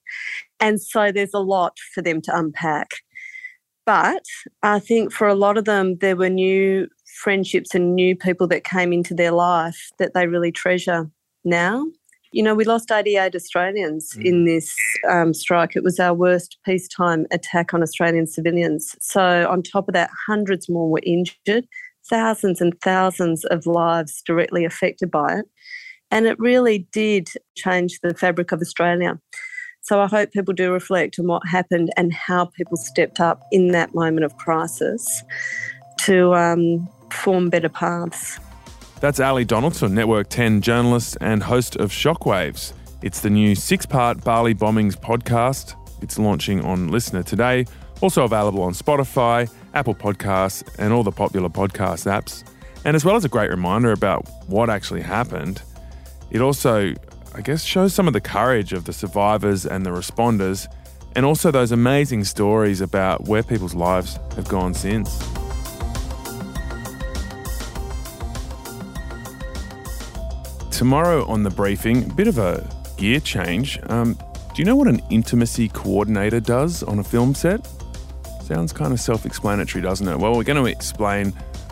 And 0.61 0.81
so 0.81 1.13
there's 1.13 1.35
a 1.35 1.41
lot 1.41 1.79
for 1.95 2.03
them 2.03 2.21
to 2.23 2.37
unpack. 2.37 2.91
But 3.85 4.25
I 4.63 4.81
think 4.81 5.13
for 5.13 5.29
a 5.29 5.35
lot 5.35 5.57
of 5.57 5.65
them, 5.65 5.99
there 5.99 6.17
were 6.17 6.29
new 6.29 6.89
friendships 7.23 7.75
and 7.75 7.95
new 7.95 8.17
people 8.17 8.49
that 8.49 8.65
came 8.65 8.93
into 8.93 9.15
their 9.15 9.31
life 9.31 9.91
that 9.99 10.13
they 10.13 10.27
really 10.27 10.53
treasure 10.53 11.11
now. 11.45 11.87
You 12.33 12.43
know, 12.43 12.55
we 12.55 12.65
lost 12.65 12.91
88 12.91 13.35
Australians 13.35 14.13
mm. 14.15 14.25
in 14.25 14.45
this 14.45 14.75
um, 15.09 15.33
strike. 15.33 15.77
It 15.77 15.85
was 15.85 16.01
our 16.01 16.13
worst 16.13 16.59
peacetime 16.67 17.27
attack 17.31 17.73
on 17.73 17.83
Australian 17.83 18.27
civilians. 18.27 18.97
So, 19.01 19.49
on 19.49 19.63
top 19.63 19.89
of 19.89 19.95
that, 19.95 20.11
hundreds 20.27 20.69
more 20.69 20.91
were 20.91 21.01
injured, 21.05 21.67
thousands 22.09 22.61
and 22.61 22.79
thousands 22.81 23.45
of 23.47 23.67
lives 23.67 24.23
directly 24.25 24.65
affected 24.65 25.11
by 25.11 25.39
it. 25.39 25.47
And 26.11 26.27
it 26.27 26.39
really 26.39 26.87
did 26.93 27.29
change 27.57 28.01
the 28.01 28.15
fabric 28.15 28.53
of 28.53 28.61
Australia. 28.61 29.19
So 29.83 30.01
I 30.01 30.07
hope 30.07 30.33
people 30.33 30.55
do 30.55 30.73
reflect 30.73 31.19
on 31.19 31.27
what 31.27 31.47
happened 31.47 31.93
and 31.97 32.13
how 32.13 32.47
people 32.47 32.77
stepped 32.77 33.21
up 33.21 33.43
in 33.53 33.69
that 33.69 33.95
moment 33.95 34.25
of 34.25 34.37
crisis 34.37 35.23
to 36.01 36.35
um, 36.35 36.89
form 37.11 37.51
better 37.51 37.69
paths. 37.69 38.39
That's 39.01 39.21
Ali 39.21 39.45
Donaldson, 39.45 39.95
Network 39.95 40.29
10 40.29 40.63
journalist 40.63 41.19
and 41.21 41.43
host 41.43 41.77
of 41.77 41.91
Shockwaves. 41.91 42.73
It's 43.03 43.21
the 43.21 43.31
new 43.31 43.55
six 43.55 43.87
part 43.87 44.25
Bali 44.25 44.55
Bombings 44.55 44.97
podcast. 44.97 45.75
It's 46.03 46.19
launching 46.19 46.65
on 46.65 46.91
LiSTNR 46.91 47.25
today, 47.25 47.67
also 48.01 48.25
available 48.25 48.63
on 48.63 48.73
Spotify, 48.73 49.51
Apple 49.75 49.95
Podcasts, 49.95 50.63
and 50.79 50.93
all 50.93 51.03
the 51.03 51.13
popular 51.13 51.49
podcast 51.49 52.07
apps. 52.07 52.45
And 52.85 52.95
as 52.95 53.05
well 53.05 53.17
as 53.17 53.25
a 53.25 53.29
great 53.29 53.51
reminder 53.51 53.93
about 53.93 54.29
what 54.47 54.71
actually 54.71 55.03
happened, 55.03 55.63
it 56.31 56.41
also, 56.41 56.95
I 57.35 57.41
guess, 57.43 57.63
shows 57.63 57.95
some 57.95 58.07
of 58.07 58.13
the 58.13 58.21
courage 58.21 58.73
of 58.73 58.85
the 58.85 58.93
survivors 58.93 59.67
and 59.67 59.85
the 59.85 59.91
responders, 59.91 60.67
and 61.15 61.25
also 61.25 61.51
those 61.51 61.73
amazing 61.73 62.25
stories 62.25 62.81
about 62.81 63.27
where 63.27 63.43
people's 63.43 63.75
lives 63.75 64.19
have 64.35 64.47
gone 64.49 64.75
since. 64.75 65.19
Tomorrow 70.71 71.25
on 71.25 71.43
the 71.43 71.51
briefing, 71.51 72.11
a 72.11 72.15
bit 72.15 72.29
of 72.29 72.37
a 72.37 72.69
gear 72.99 73.19
change. 73.19 73.81
Um, 73.89 74.13
do 74.13 74.63
you 74.63 74.65
know 74.65 74.77
what 74.77 74.89
an 74.89 75.01
intimacy 75.11 75.69
coordinator 75.69 76.39
does 76.39 76.83
on 76.83 76.99
a 76.99 77.05
film 77.05 77.35
set? 77.35 77.67
Sounds 78.47 78.73
kind 78.73 78.93
of 78.93 79.01
self 79.01 79.27
explanatory, 79.27 79.83
doesn't 79.83 80.07
it? 80.07 80.17
Well, 80.21 80.37
we're 80.37 80.45
going 80.45 80.65
to 80.65 80.71
explain 80.71 81.31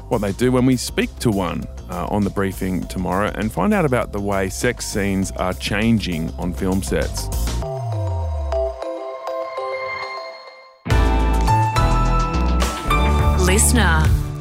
what 0.08 0.20
they 0.20 0.32
do 0.32 0.50
when 0.50 0.66
we 0.66 0.76
speak 0.76 1.16
to 1.20 1.30
one 1.30 1.62
uh, 1.88 2.08
on 2.10 2.24
the 2.24 2.30
briefing 2.30 2.82
tomorrow 2.88 3.30
and 3.36 3.52
find 3.52 3.72
out 3.72 3.84
about 3.84 4.10
the 4.10 4.20
way 4.20 4.48
sex 4.48 4.84
scenes 4.84 5.30
are 5.32 5.54
changing 5.54 6.32
on 6.32 6.52
film 6.52 6.82
sets. 6.82 7.28
LiSTNR. 13.46 14.33